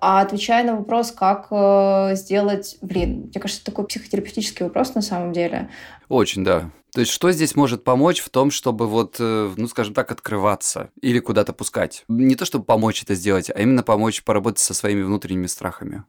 [0.00, 2.76] А отвечая на вопрос, как э, сделать...
[2.82, 5.70] Блин, мне кажется, это такой психотерапевтический вопрос на самом деле.
[6.08, 6.70] Очень, да.
[6.92, 10.90] То есть что здесь может помочь в том, чтобы вот, э, ну, скажем так, открываться
[11.00, 12.04] или куда-то пускать?
[12.08, 16.04] Не то, чтобы помочь это сделать, а именно помочь поработать со своими внутренними страхами.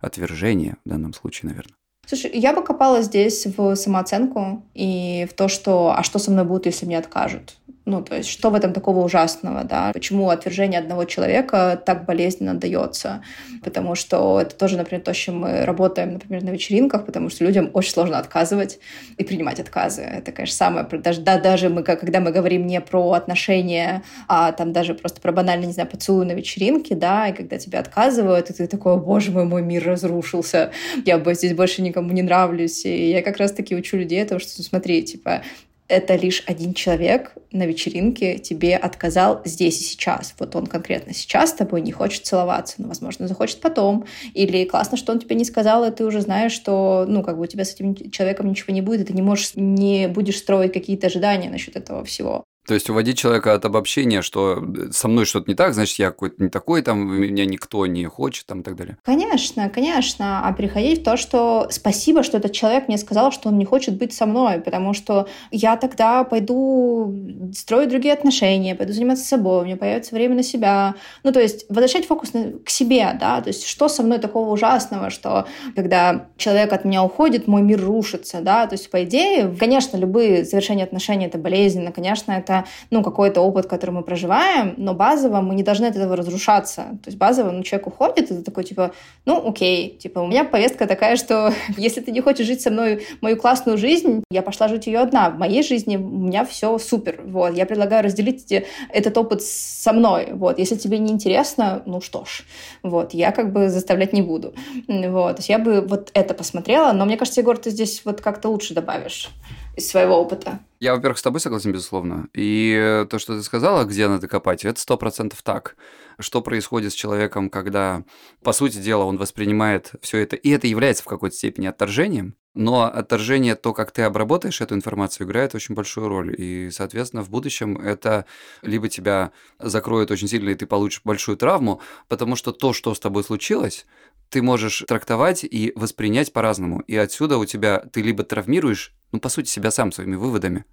[0.00, 1.74] Отвержение в данном случае, наверное.
[2.06, 6.44] Слушай, я бы копала здесь в самооценку и в то, что «а что со мной
[6.44, 7.58] будет, если мне откажут?»
[7.88, 9.92] Ну, то есть, что в этом такого ужасного, да?
[9.94, 13.22] Почему отвержение одного человека так болезненно дается?
[13.64, 17.46] Потому что это тоже, например, то, с чем мы работаем, например, на вечеринках, потому что
[17.46, 18.78] людям очень сложно отказывать
[19.16, 20.02] и принимать отказы.
[20.02, 20.86] Это, конечно, самое...
[20.86, 25.32] Даже, да, даже мы, когда мы говорим не про отношения, а там даже просто про
[25.32, 29.30] банально, не знаю, поцелуй на вечеринке, да, и когда тебе отказывают, и ты такой, боже
[29.30, 30.72] мой, мой мир разрушился,
[31.06, 32.84] я бы здесь больше никому не нравлюсь.
[32.84, 35.40] И я как раз-таки учу людей того, что, смотри, типа,
[35.88, 40.34] это лишь один человек на вечеринке тебе отказал здесь и сейчас.
[40.38, 44.04] Вот он конкретно сейчас с тобой не хочет целоваться, но, возможно, захочет потом.
[44.34, 47.44] Или классно, что он тебе не сказал, и ты уже знаешь, что, ну, как бы
[47.44, 50.72] у тебя с этим человеком ничего не будет, и ты не можешь, не будешь строить
[50.72, 52.44] какие-то ожидания насчет этого всего.
[52.68, 56.42] То есть уводить человека от обобщения, что со мной что-то не так, значит, я какой-то
[56.42, 58.98] не такой, там, меня никто не хочет, там, и так далее.
[59.04, 60.46] Конечно, конечно.
[60.46, 63.96] А переходить в то, что спасибо, что этот человек мне сказал, что он не хочет
[63.96, 67.14] быть со мной, потому что я тогда пойду
[67.54, 70.94] строить другие отношения, пойду заниматься собой, у меня появится время на себя.
[71.24, 72.32] Ну, то есть возвращать фокус
[72.66, 77.02] к себе, да, то есть что со мной такого ужасного, что когда человек от меня
[77.02, 81.92] уходит, мой мир рушится, да, то есть по идее, конечно, любые завершения отношений это болезненно,
[81.92, 82.57] конечно, это
[82.90, 86.82] ну, какой-то опыт, который мы проживаем, но базово мы не должны от этого разрушаться.
[87.02, 88.92] То есть базово, ну, человек уходит, ты такой, типа,
[89.24, 93.06] ну, окей, типа, у меня повестка такая, что если ты не хочешь жить со мной
[93.20, 95.30] мою классную жизнь, я пошла жить ее одна.
[95.30, 97.54] В моей жизни у меня все супер, вот.
[97.54, 98.52] Я предлагаю разделить
[98.90, 100.58] этот опыт со мной, вот.
[100.58, 102.44] Если тебе не интересно, ну что ж,
[102.82, 104.54] вот, я как бы заставлять не буду,
[104.86, 105.36] вот.
[105.36, 108.48] То есть я бы вот это посмотрела, но мне кажется, Егор, ты здесь вот как-то
[108.48, 109.30] лучше добавишь
[109.78, 110.60] из своего опыта.
[110.80, 112.28] Я, во-первых, с тобой согласен, безусловно.
[112.34, 115.76] И то, что ты сказала, где надо копать, это сто процентов так.
[116.20, 118.04] Что происходит с человеком, когда,
[118.42, 122.84] по сути дела, он воспринимает все это, и это является в какой-то степени отторжением, но
[122.84, 126.34] отторжение, то, как ты обработаешь эту информацию, играет очень большую роль.
[126.36, 128.24] И, соответственно, в будущем это
[128.62, 133.00] либо тебя закроет очень сильно, и ты получишь большую травму, потому что то, что с
[133.00, 133.86] тобой случилось,
[134.28, 136.80] ты можешь трактовать и воспринять по-разному.
[136.80, 140.64] И отсюда у тебя ты либо травмируешь, ну, по сути, себя сам своими выводами,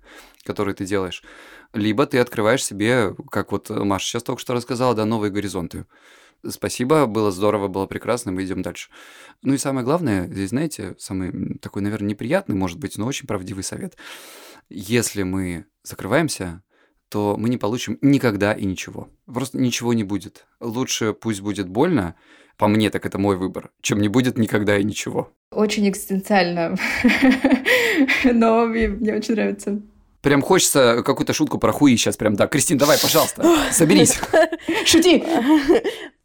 [0.43, 1.23] которые ты делаешь,
[1.73, 5.85] либо ты открываешь себе, как вот Маша сейчас только что рассказала, да, новые горизонты.
[6.47, 8.89] Спасибо, было здорово, было прекрасно, мы идем дальше.
[9.41, 13.63] Ну и самое главное, здесь, знаете, самый такой, наверное, неприятный, может быть, но очень правдивый
[13.63, 13.97] совет.
[14.69, 16.61] Если мы закрываемся,
[17.15, 19.07] то мы не получим никогда и ничего.
[19.25, 20.45] Просто ничего не будет.
[20.59, 22.15] Лучше пусть будет больно,
[22.57, 25.31] по мне, так это мой выбор, чем не будет никогда и ничего.
[25.49, 26.75] Очень экзистенциально,
[28.25, 29.81] но мне очень нравится.
[30.19, 32.47] Прям хочется какую-то шутку про хуи сейчас прям, да.
[32.47, 34.19] Кристин, давай, пожалуйста, соберись.
[34.85, 35.23] Шути.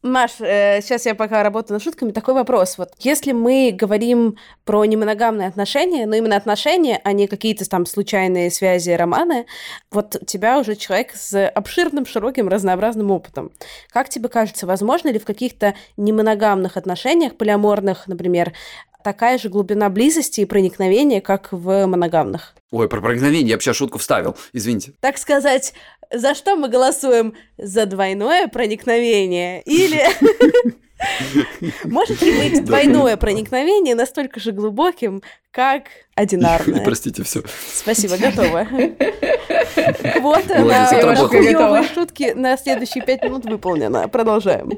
[0.03, 2.11] Маш, э, сейчас я пока работаю над шутками.
[2.11, 2.79] Такой вопрос.
[2.79, 8.51] Вот если мы говорим про немоногамные отношения, но именно отношения, а не какие-то там случайные
[8.51, 9.45] связи, романы,
[9.91, 13.53] вот у тебя уже человек с обширным, широким, разнообразным опытом.
[13.91, 18.55] Как тебе кажется, возможно ли в каких-то немоногамных отношениях, полиаморных, например,
[19.03, 22.55] такая же глубина близости и проникновения, как в моногамных.
[22.71, 24.93] Ой, про проникновение я вообще шутку вставил, извините.
[25.01, 25.75] Так сказать,
[26.13, 27.35] за что мы голосуем?
[27.59, 30.05] За двойное проникновение или...
[31.85, 35.85] Может ли быть двойное проникновение настолько же глубоким, как
[36.15, 36.85] одинарное?
[36.85, 37.43] Простите, все.
[37.73, 38.67] Спасибо, готово.
[40.15, 44.09] Квота на хуёвые шутки на следующие пять минут выполнена.
[44.09, 44.73] Продолжаем.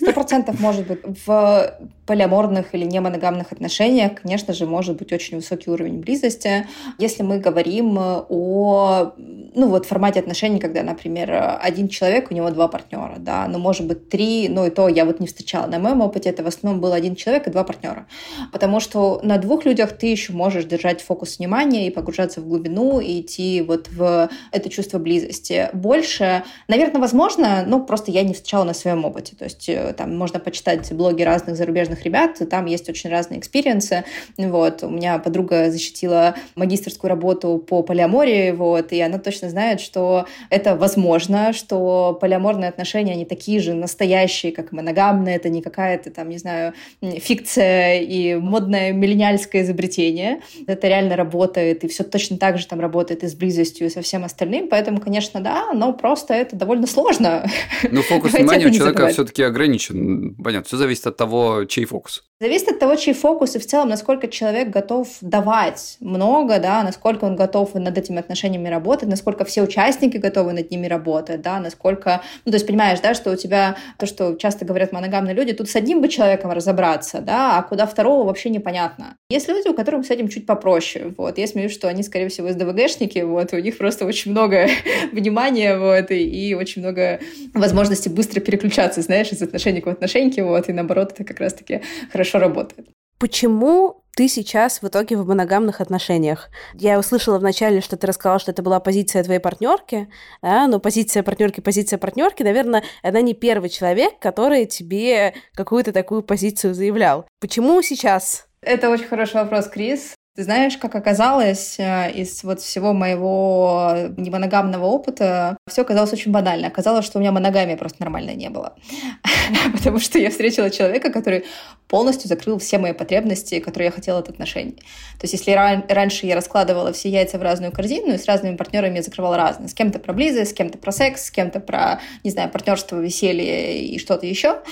[0.00, 1.00] Сто процентов может быть.
[1.26, 1.74] В
[2.10, 6.66] полиаморных или немоногамных отношениях, конечно же, может быть очень высокий уровень близости.
[6.98, 9.12] Если мы говорим о
[9.54, 13.86] ну, вот формате отношений, когда, например, один человек, у него два партнера, да, ну, может
[13.86, 15.68] быть, три, ну, и то я вот не встречала.
[15.68, 18.08] На моем опыте это в основном был один человек и два партнера.
[18.52, 22.98] Потому что на двух людях ты еще можешь держать фокус внимания и погружаться в глубину,
[22.98, 25.68] и идти вот в это чувство близости.
[25.72, 29.36] Больше, наверное, возможно, ну, просто я не встречала на своем опыте.
[29.36, 33.40] То есть э, там можно почитать блоги разных зарубежных разных ребят, там есть очень разные
[33.40, 34.04] experience ы.
[34.38, 34.82] Вот.
[34.82, 40.76] У меня подруга защитила магистрскую работу по полиамории, вот, и она точно знает, что это
[40.76, 46.38] возможно, что полиаморные отношения, они такие же настоящие, как моногамные, это не какая-то там, не
[46.38, 50.40] знаю, фикция и модное миллениальское изобретение.
[50.66, 54.00] Это реально работает, и все точно так же там работает и с близостью, и со
[54.00, 57.46] всем остальным, поэтому, конечно, да, но просто это довольно сложно.
[57.90, 60.34] Ну, фокус внимания у человека все-таки ограничен.
[60.42, 62.29] Понятно, все зависит от того, чей фокус?
[62.42, 67.26] Зависит от того, чей фокус и в целом, насколько человек готов давать много, да, насколько
[67.26, 72.22] он готов над этими отношениями работать, насколько все участники готовы над ними работать, да, насколько,
[72.46, 75.68] ну, то есть понимаешь, да, что у тебя, то, что часто говорят моногамные люди, тут
[75.68, 79.16] с одним бы человеком разобраться, да, а куда второго вообще непонятно.
[79.28, 82.50] Есть люди, у которых с этим чуть попроще, вот, я смеюсь, что они, скорее всего,
[82.50, 84.66] СДВГшники, вот, у них просто очень много
[85.12, 87.20] внимания, вот, и, и очень много
[87.52, 92.29] возможности быстро переключаться, знаешь, из отношений к отношеньке, вот, и наоборот, это как раз-таки хорошо
[92.38, 92.88] работает.
[93.18, 96.48] Почему ты сейчас в итоге в моногамных отношениях?
[96.74, 100.08] Я услышала вначале, что ты рассказала, что это была позиция твоей партнерки,
[100.42, 106.22] да, но позиция партнерки, позиция партнерки, наверное, она не первый человек, который тебе какую-то такую
[106.22, 107.26] позицию заявлял.
[107.40, 108.46] Почему сейчас?
[108.62, 110.14] Это очень хороший вопрос, Крис.
[110.40, 116.68] Ты знаешь, как оказалось, э, из вот всего моего немоногамного опыта, все оказалось очень банально.
[116.68, 118.74] Оказалось, что у меня моногамии просто нормально не было.
[119.74, 121.44] Потому что я встретила человека, который
[121.88, 124.76] полностью закрыл все мои потребности, которые я хотела от отношений.
[125.18, 125.52] То есть если
[125.92, 129.68] раньше я раскладывала все яйца в разную корзину, и с разными партнерами я закрывала разные.
[129.68, 133.84] С кем-то про близость, с кем-то про секс, с кем-то про, не знаю, партнерство, веселье
[133.84, 134.62] и что-то еще.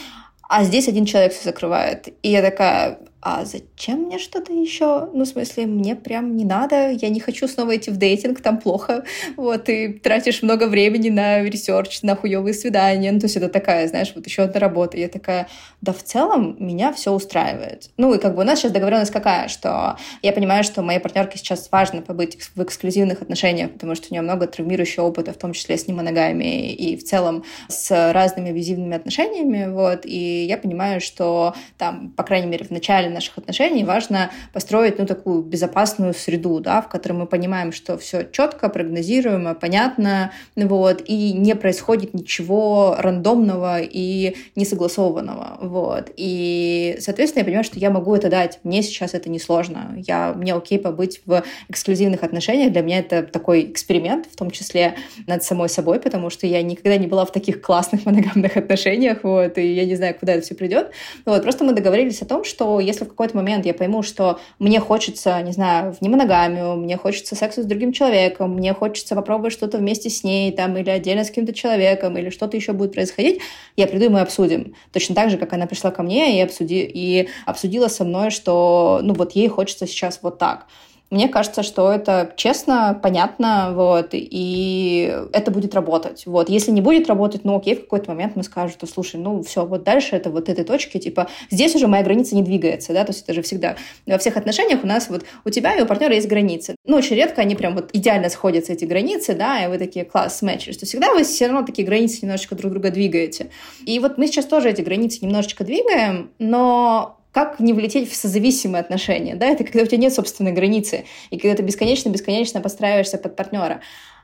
[0.49, 2.09] А здесь один человек все закрывает.
[2.23, 5.09] И я такая, а зачем мне что-то еще?
[5.13, 8.59] Ну, в смысле, мне прям не надо, я не хочу снова идти в dating, там
[8.59, 9.05] плохо.
[9.37, 13.11] Вот, ты тратишь много времени на research, на хуевые свидания.
[13.11, 14.97] Ну, то есть это такая, знаешь, вот еще одна работа.
[14.97, 15.49] Я такая,
[15.81, 17.91] да в целом меня все устраивает.
[17.97, 21.39] Ну, и как бы у нас сейчас договоренность какая, что я понимаю, что моей партнерке
[21.39, 25.53] сейчас важно побыть в эксклюзивных отношениях, потому что у нее много травмирующего опыта, в том
[25.53, 31.55] числе с немоногами и в целом с разными абьюзивными отношениями, вот, и я понимаю, что
[31.77, 36.61] там, по крайней мере, в начале начале наших отношений важно построить ну, такую безопасную среду,
[36.61, 42.97] да, в которой мы понимаем, что все четко, прогнозируемо, понятно, вот, и не происходит ничего
[42.99, 45.59] рандомного и несогласованного.
[45.61, 46.11] Вот.
[46.17, 48.61] И, соответственно, я понимаю, что я могу это дать.
[48.63, 49.95] Мне сейчас это несложно.
[49.97, 52.73] Я, мне окей побыть в эксклюзивных отношениях.
[52.73, 54.95] Для меня это такой эксперимент, в том числе
[55.27, 59.59] над самой собой, потому что я никогда не была в таких классных моногамных отношениях, вот,
[59.59, 60.91] и я не знаю, куда это все придет.
[61.25, 64.81] Вот, просто мы договорились о том, что если в какой-то момент я пойму, что мне
[64.81, 69.79] хочется, не знаю, в немоногамию, мне хочется секса с другим человеком, мне хочется попробовать что-то
[69.79, 73.41] вместе с ней, там, или отдельно с каким-то человеком, или что-то еще будет происходить,
[73.77, 74.75] я приду и мы обсудим.
[74.93, 76.91] Точно так же, как она пришла ко мне и, обсуди...
[76.93, 80.67] и обсудила со мной, что, ну, вот ей хочется сейчас вот так.
[81.11, 86.25] Мне кажется, что это честно, понятно, вот, и это будет работать.
[86.27, 86.51] Вот.
[86.51, 89.65] Если не будет работать, ну окей, в какой-то момент мы скажем, что слушай, ну все,
[89.65, 93.13] вот дальше это вот этой точки, типа, здесь уже моя граница не двигается, да, то
[93.13, 96.15] есть это же всегда во всех отношениях у нас вот у тебя и у партнера
[96.15, 96.77] есть границы.
[96.85, 100.43] Ну, очень редко они прям вот идеально сходятся, эти границы, да, и вы такие класс
[100.43, 103.51] матчи, что всегда вы все равно такие границы немножечко друг друга двигаете.
[103.87, 108.81] И вот мы сейчас тоже эти границы немножечко двигаем, но как не влететь в созависимые
[108.81, 113.37] отношения, да, это когда у тебя нет собственной границы, и когда ты бесконечно-бесконечно подстраиваешься под
[113.37, 113.81] партнера.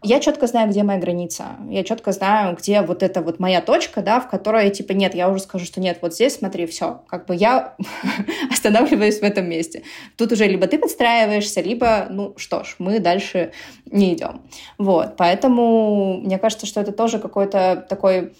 [0.06, 1.56] Я четко знаю, где моя граница.
[1.70, 5.30] Я четко знаю, где вот эта вот моя точка, да, в которой, типа, нет, я
[5.30, 7.00] уже скажу, что нет, вот здесь, смотри, все.
[7.08, 7.74] Как бы я
[8.50, 9.82] останавливаюсь в этом месте.
[10.18, 13.52] Тут уже либо ты подстраиваешься, либо, ну, что ж, мы дальше
[13.86, 14.42] не идем.
[14.76, 18.34] Вот, поэтому мне кажется, что это тоже какой-то такой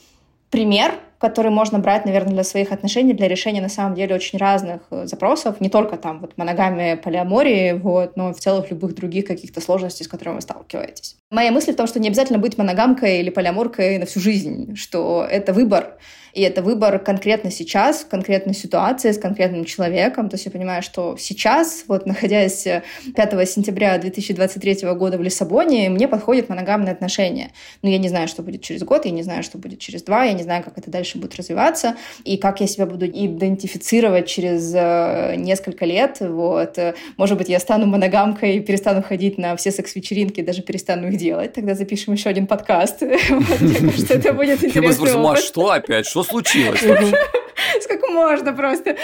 [0.51, 0.95] пример,
[1.25, 5.07] который можно брать, наверное, для своих отношений, для решения на самом деле очень разных э,
[5.07, 10.05] запросов, не только там вот моногамия, полиамории, вот, но в целых любых других каких-то сложностей,
[10.05, 11.17] с которыми вы сталкиваетесь.
[11.31, 15.27] Моя мысль в том, что не обязательно быть моногамкой или полиаморкой на всю жизнь, что
[15.29, 15.99] это выбор,
[16.35, 20.29] и это выбор конкретно сейчас, в конкретной ситуации, с конкретным человеком.
[20.29, 22.67] То есть я понимаю, что сейчас, вот находясь
[23.15, 27.53] 5 сентября 2023 года в Лиссабоне, мне подходит моногамные отношения.
[27.83, 30.25] Но я не знаю, что будет через год, я не знаю, что будет через два,
[30.25, 31.95] я не знаю, как это дальше будет развиваться,
[32.25, 36.17] и как я себя буду идентифицировать через э, несколько лет.
[36.21, 36.79] Вот.
[37.17, 41.55] Может быть, я стану моногамкой перестану ходить на все секс-вечеринки, даже перестану их делать.
[41.55, 43.01] Тогда запишем еще один подкаст.
[43.61, 45.39] Мне кажется, это будет интересный опыт.
[45.43, 46.07] что опять?
[46.07, 46.81] Что случилось?
[47.83, 48.97] Сколько можно просто?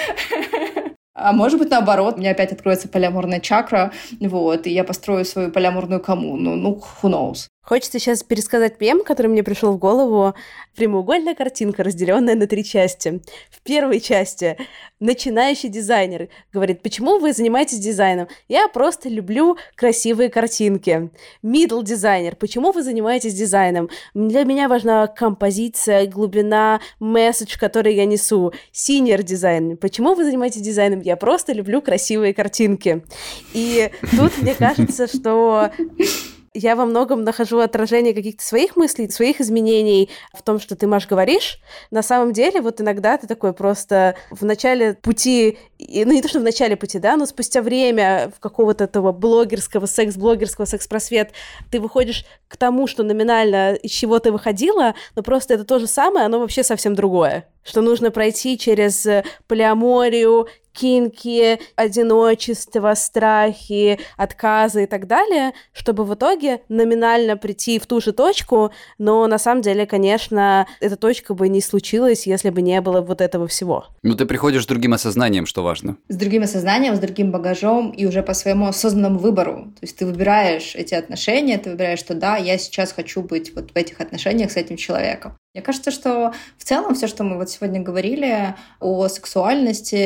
[1.14, 5.50] А может быть, наоборот, у меня опять откроется полиаморная чакра, вот, и я построю свою
[5.50, 6.56] полиаморную коммуну.
[6.56, 7.48] Ну, who knows?
[7.70, 10.34] Хочется сейчас пересказать мем, который мне пришел в голову.
[10.74, 13.22] Прямоугольная картинка, разделенная на три части.
[13.48, 14.56] В первой части
[14.98, 18.26] начинающий дизайнер говорит, почему вы занимаетесь дизайном?
[18.48, 21.10] Я просто люблю красивые картинки.
[21.44, 23.88] Middle дизайнер, почему вы занимаетесь дизайном?
[24.14, 28.52] Для меня важна композиция, глубина, месседж, который я несу.
[28.72, 31.02] Senior дизайн, почему вы занимаетесь дизайном?
[31.02, 33.04] Я просто люблю красивые картинки.
[33.52, 35.70] И тут мне кажется, что
[36.52, 41.06] я во многом нахожу отражение каких-то своих мыслей, своих изменений в том, что ты, Маш,
[41.06, 41.60] говоришь.
[41.92, 46.40] На самом деле, вот иногда ты такой просто в начале пути, ну не то, что
[46.40, 51.30] в начале пути, да, но спустя время в какого-то этого блогерского, секс-блогерского, секс-просвет,
[51.70, 55.86] ты выходишь к тому, что номинально из чего ты выходила, но просто это то же
[55.86, 57.46] самое, оно вообще совсем другое.
[57.62, 59.06] Что нужно пройти через
[59.46, 68.00] полиаморию, кинки, одиночество, страхи, отказы и так далее, чтобы в итоге номинально прийти в ту
[68.00, 72.80] же точку, но на самом деле, конечно, эта точка бы не случилась, если бы не
[72.80, 73.86] было вот этого всего.
[74.02, 75.96] Ну, ты приходишь с другим осознанием, что важно.
[76.08, 79.72] С другим осознанием, с другим багажом и уже по своему осознанному выбору.
[79.78, 83.70] То есть ты выбираешь эти отношения, ты выбираешь, что да, я сейчас хочу быть вот
[83.72, 85.36] в этих отношениях с этим человеком.
[85.52, 89.96] Мне кажется, что в целом все, что мы вот сегодня говорили о сексуальности,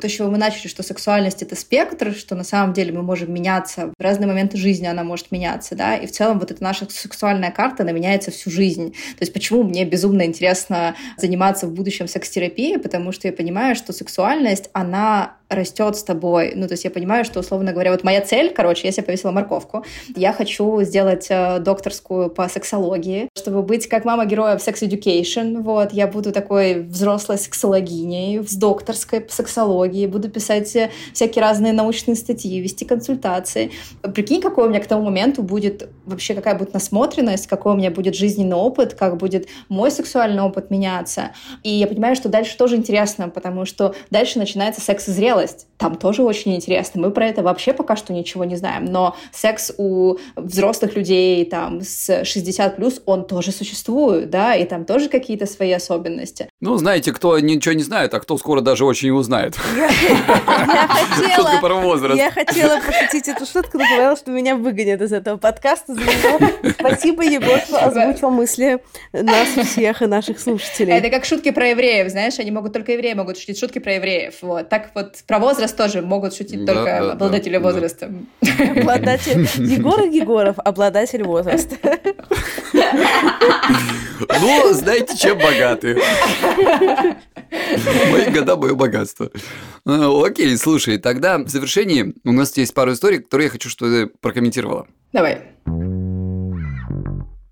[0.00, 3.30] то, с чего мы начали, что сексуальность— это спектр, что на самом деле мы можем
[3.30, 6.86] меняться, в разные моменты жизни она может меняться, да, и в целом вот эта наша
[6.88, 8.92] сексуальная карта, она меняется всю жизнь.
[8.92, 13.92] То есть почему мне безумно интересно заниматься в будущем секс-терапией, потому что я понимаю, что
[13.92, 16.52] сексуальность, она растет с тобой.
[16.54, 19.32] Ну, то есть я понимаю, что, условно говоря, вот моя цель, короче, я себе повесила
[19.32, 19.84] морковку.
[20.16, 25.60] Я хочу сделать э, докторскую по сексологии, чтобы быть как мама героя в Sex Education.
[25.62, 31.72] Вот, я буду такой взрослой сексологиней с докторской по сексологии, буду писать э, всякие разные
[31.72, 33.72] научные статьи, вести консультации.
[34.14, 37.90] Прикинь, какой у меня к тому моменту будет вообще, какая будет насмотренность, какой у меня
[37.90, 41.32] будет жизненный опыт, как будет мой сексуальный опыт меняться.
[41.64, 45.69] И я понимаю, что дальше тоже интересно, потому что дальше начинается секс зрелость зрелость.
[45.80, 47.00] Там тоже очень интересно.
[47.00, 48.84] Мы про это вообще пока что ничего не знаем.
[48.84, 54.84] Но секс у взрослых людей там с 60 плюс, он тоже существует, да, и там
[54.84, 56.50] тоже какие-то свои особенности.
[56.60, 59.56] Ну, знаете, кто ничего не знает, а кто скоро даже очень и узнает.
[59.76, 59.98] Я
[60.88, 61.48] хотела...
[62.14, 65.96] Я хотела пошутить эту шутку, но говорила, что меня выгонят из этого подкаста.
[66.78, 68.82] Спасибо, Егор, что озвучил мысли
[69.14, 70.92] нас всех и наших слушателей.
[70.92, 74.34] Это как шутки про евреев, знаешь, они могут только евреи могут шутить шутки про евреев.
[74.42, 74.68] Вот.
[74.68, 78.12] Так вот про возраст тоже могут шутить да, только да, обладатели да, возраста.
[78.76, 81.76] Обладатель Егор Егоров, обладатель возраста.
[84.40, 85.98] Ну, знаете, чем богаты.
[88.12, 89.30] Мои года, мое богатство.
[89.86, 93.90] А, окей, слушай, тогда в завершении у нас есть пару историй, которые я хочу, чтобы
[93.92, 94.86] ты прокомментировала.
[95.12, 95.42] Давай.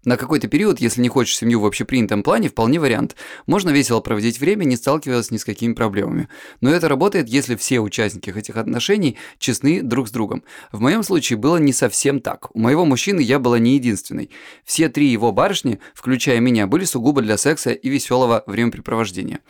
[0.08, 3.14] На какой-то период, если не хочешь семью в общепринятом плане, вполне вариант.
[3.46, 6.30] Можно весело проводить время, не сталкиваясь ни с какими проблемами.
[6.62, 10.44] Но это работает, если все участники этих отношений честны друг с другом.
[10.72, 12.48] В моем случае было не совсем так.
[12.56, 14.30] У моего мужчины я была не единственной.
[14.64, 19.40] Все три его барышни, включая меня, были сугубо для секса и веселого времяпрепровождения.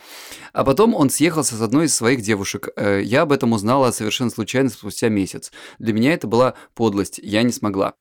[0.51, 2.67] А потом он съехался с одной из своих девушек.
[2.75, 5.53] Э, я об этом узнала совершенно случайно спустя месяц.
[5.77, 7.93] Для меня это была подлость, я не смогла.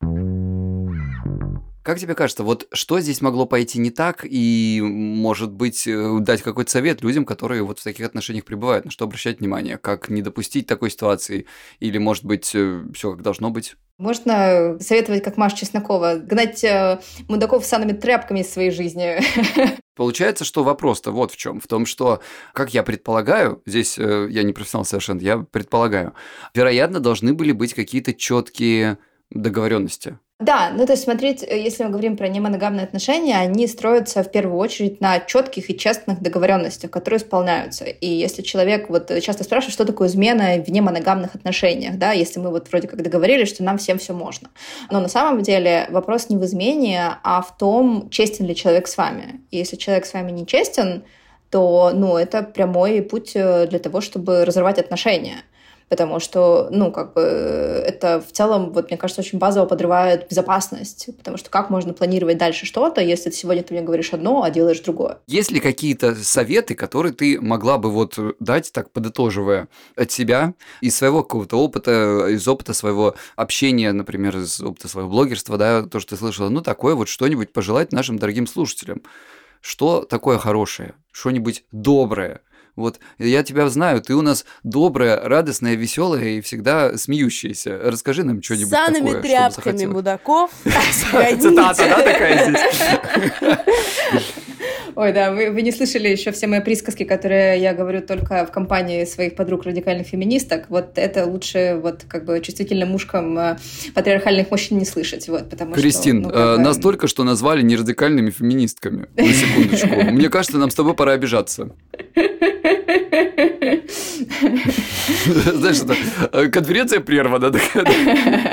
[1.89, 6.43] Как тебе кажется, вот что здесь могло пойти не так и, может быть, э, дать
[6.43, 10.20] какой-то совет людям, которые вот в таких отношениях пребывают, на что обращать внимание, как не
[10.20, 11.47] допустить такой ситуации,
[11.80, 13.76] или, может быть, э, все как должно быть?
[13.97, 19.20] Можно советовать, как Маша Чеснокова, гнать э, мудаков санными тряпками из своей жизни.
[19.97, 21.59] Получается, что вопрос-то вот в чем.
[21.59, 22.20] В том, что,
[22.53, 26.12] как я предполагаю, здесь э, я не профессионал совершенно, я предполагаю,
[26.53, 28.99] вероятно, должны были быть какие-то четкие
[29.31, 30.18] договоренности.
[30.41, 34.31] Да, ну то есть смотреть, э, если мы говорим про немоногамные отношения, они строятся в
[34.31, 37.87] первую очередь на четких и честных договоренностях, которые исполняются.
[37.87, 42.51] И если человек вот часто спрашивает, что такое измена в немоногамных отношениях, да, если мы
[42.51, 44.49] вот вроде как договорились, что нам всем все можно.
[44.93, 48.97] Но на самом деле вопрос не в измене, а в том, честен ли человек с
[48.97, 49.41] вами.
[49.51, 51.03] И если человек с вами не честен,
[51.51, 55.43] то, ну, это прямой путь э, для того, чтобы разорвать отношения
[55.89, 61.09] потому что, ну, как бы это в целом, вот мне кажется, очень базово подрывает безопасность,
[61.16, 64.80] потому что как можно планировать дальше что-то, если сегодня ты мне говоришь одно, а делаешь
[64.80, 65.18] другое?
[65.26, 70.96] Есть ли какие-то советы, которые ты могла бы вот дать, так подытоживая от себя, из
[70.96, 76.11] своего какого-то опыта, из опыта своего общения, например, из опыта своего блогерства, да, то, что
[76.11, 79.03] ты слышала, ну, такое вот что-нибудь пожелать нашим дорогим слушателям?
[79.61, 80.95] Что такое хорошее?
[81.11, 82.42] Что-нибудь доброе?
[82.79, 87.79] Вот я тебя знаю, ты у нас добрая, радостная, веселая и всегда смеющаяся.
[87.83, 90.50] Расскажи нам что-нибудь Санными такое, тряпками мудаков.
[90.63, 94.25] Цитата, да, такая здесь?
[94.99, 98.50] Ой, да, вы, вы не слышали еще все мои присказки, которые я говорю только в
[98.50, 100.64] компании своих подруг радикальных феминисток.
[100.71, 103.59] Вот это лучше вот как бы чувствительным ушкам э,
[103.95, 105.29] патриархальных мужчин не слышать.
[105.29, 106.63] Вот, потому Кристин, что, ну, э, бы...
[106.64, 109.09] нас только что назвали не радикальными феминистками.
[109.14, 109.88] На секундочку.
[110.11, 111.71] Мне кажется, нам с тобой пора обижаться.
[115.54, 115.95] Знаешь, это
[116.32, 117.53] э, конференция прервана.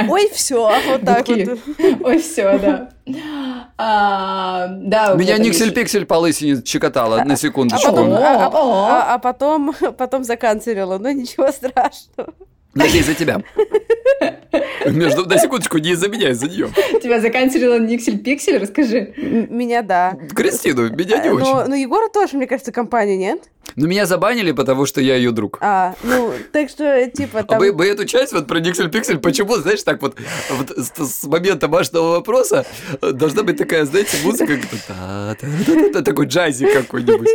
[0.10, 1.60] Ой, все, вот так вот.
[2.04, 2.90] Ой, все, да.
[3.78, 7.88] А, да, Меня Никсель-Пиксель по лысине чекотала на секундочку.
[7.88, 12.34] А потом, а, а, а потом, потом заканцелила, но ничего страшного.
[12.76, 13.42] Надеюсь, за тебя.
[14.86, 16.70] Между, на секундочку, не из-за меня, из-за нее.
[17.02, 19.14] Тебя заканчивала Никсель Пиксель, расскажи.
[19.18, 20.18] Меня, да.
[20.36, 21.46] Кристину, меня не очень.
[21.46, 23.50] Но, но Егора тоже, мне кажется, компания, нет?
[23.76, 25.58] Ну, меня забанили, потому что я ее друг.
[25.62, 27.58] А, ну, так что, типа, там...
[27.58, 30.18] А мы, мы эту часть вот про Никсель Пиксель, почему, знаешь, так вот,
[30.52, 32.66] вот с, с момента важного вопроса
[33.02, 34.54] должна быть такая, знаете, музыка,
[36.04, 37.28] такой джазик какой-нибудь.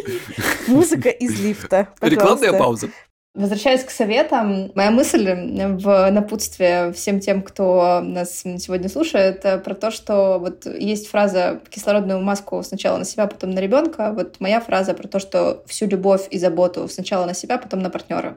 [0.69, 2.91] Музыка из лифта, Рекламная пауза.
[3.33, 9.93] Возвращаясь к советам, моя мысль в напутствие всем тем, кто нас сегодня слушает, про то,
[9.93, 14.13] что вот есть фраза «кислородную маску сначала на себя, потом на ребенка».
[14.17, 17.91] Вот моя фраза про то, что всю любовь и заботу сначала на себя, потом на
[17.91, 18.37] партнера.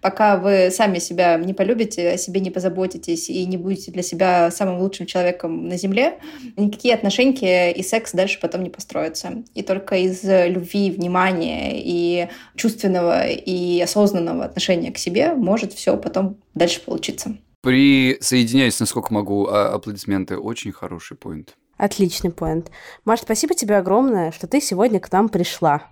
[0.00, 4.50] Пока вы сами себя не полюбите, о себе не позаботитесь и не будете для себя
[4.50, 6.14] самым лучшим человеком на земле,
[6.56, 9.44] никакие отношения и секс дальше потом не построятся.
[9.54, 15.96] И только из любви, внимания и чувственного и осознанного осознанного отношения к себе может все
[15.96, 17.36] потом дальше получиться.
[17.62, 20.38] Присоединяюсь, насколько могу, а, аплодисменты.
[20.38, 21.54] Очень хороший поинт.
[21.76, 22.70] Отличный поинт.
[23.04, 25.82] Маш, спасибо тебе огромное, что ты сегодня к нам пришла.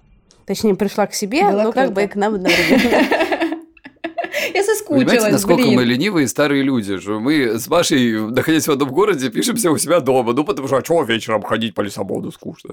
[0.47, 1.81] Точнее, пришла к себе, Было но круто.
[1.81, 3.29] как бы и к нам одновременно.
[4.55, 5.75] Я соскучилась, Понимаете, насколько блин.
[5.75, 10.01] мы ленивые старые люди, что мы с Машей, находясь в одном городе, пишемся у себя
[10.01, 12.73] дома, ну, потому что, а чего вечером ходить по Лиссабону, скучно,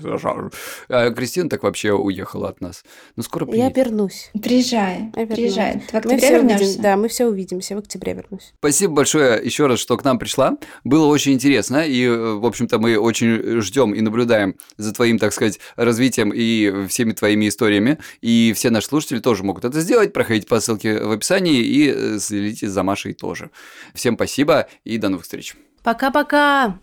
[0.89, 2.83] А Кристина так вообще уехала от нас.
[3.15, 3.75] Ну, скоро приедет.
[3.77, 4.31] Я вернусь.
[4.41, 5.73] Приезжай, Я приезжай.
[5.73, 6.63] Ты в Мы октябре все вернешься?
[6.65, 8.53] увидим, да, мы все увидимся, в октябре вернусь.
[8.59, 10.57] Спасибо большое еще раз, что к нам пришла.
[10.83, 15.33] Было очень интересно, и, э, в общем-то, мы очень ждем и наблюдаем за твоим, так
[15.33, 17.97] сказать, развитием и всеми твоими историями.
[18.21, 20.13] И все наши слушатели тоже могут это сделать.
[20.13, 23.51] Проходите по ссылке в описании и э, следите за Машей тоже.
[23.93, 25.55] Всем спасибо и до новых встреч.
[25.83, 26.79] Пока-пока!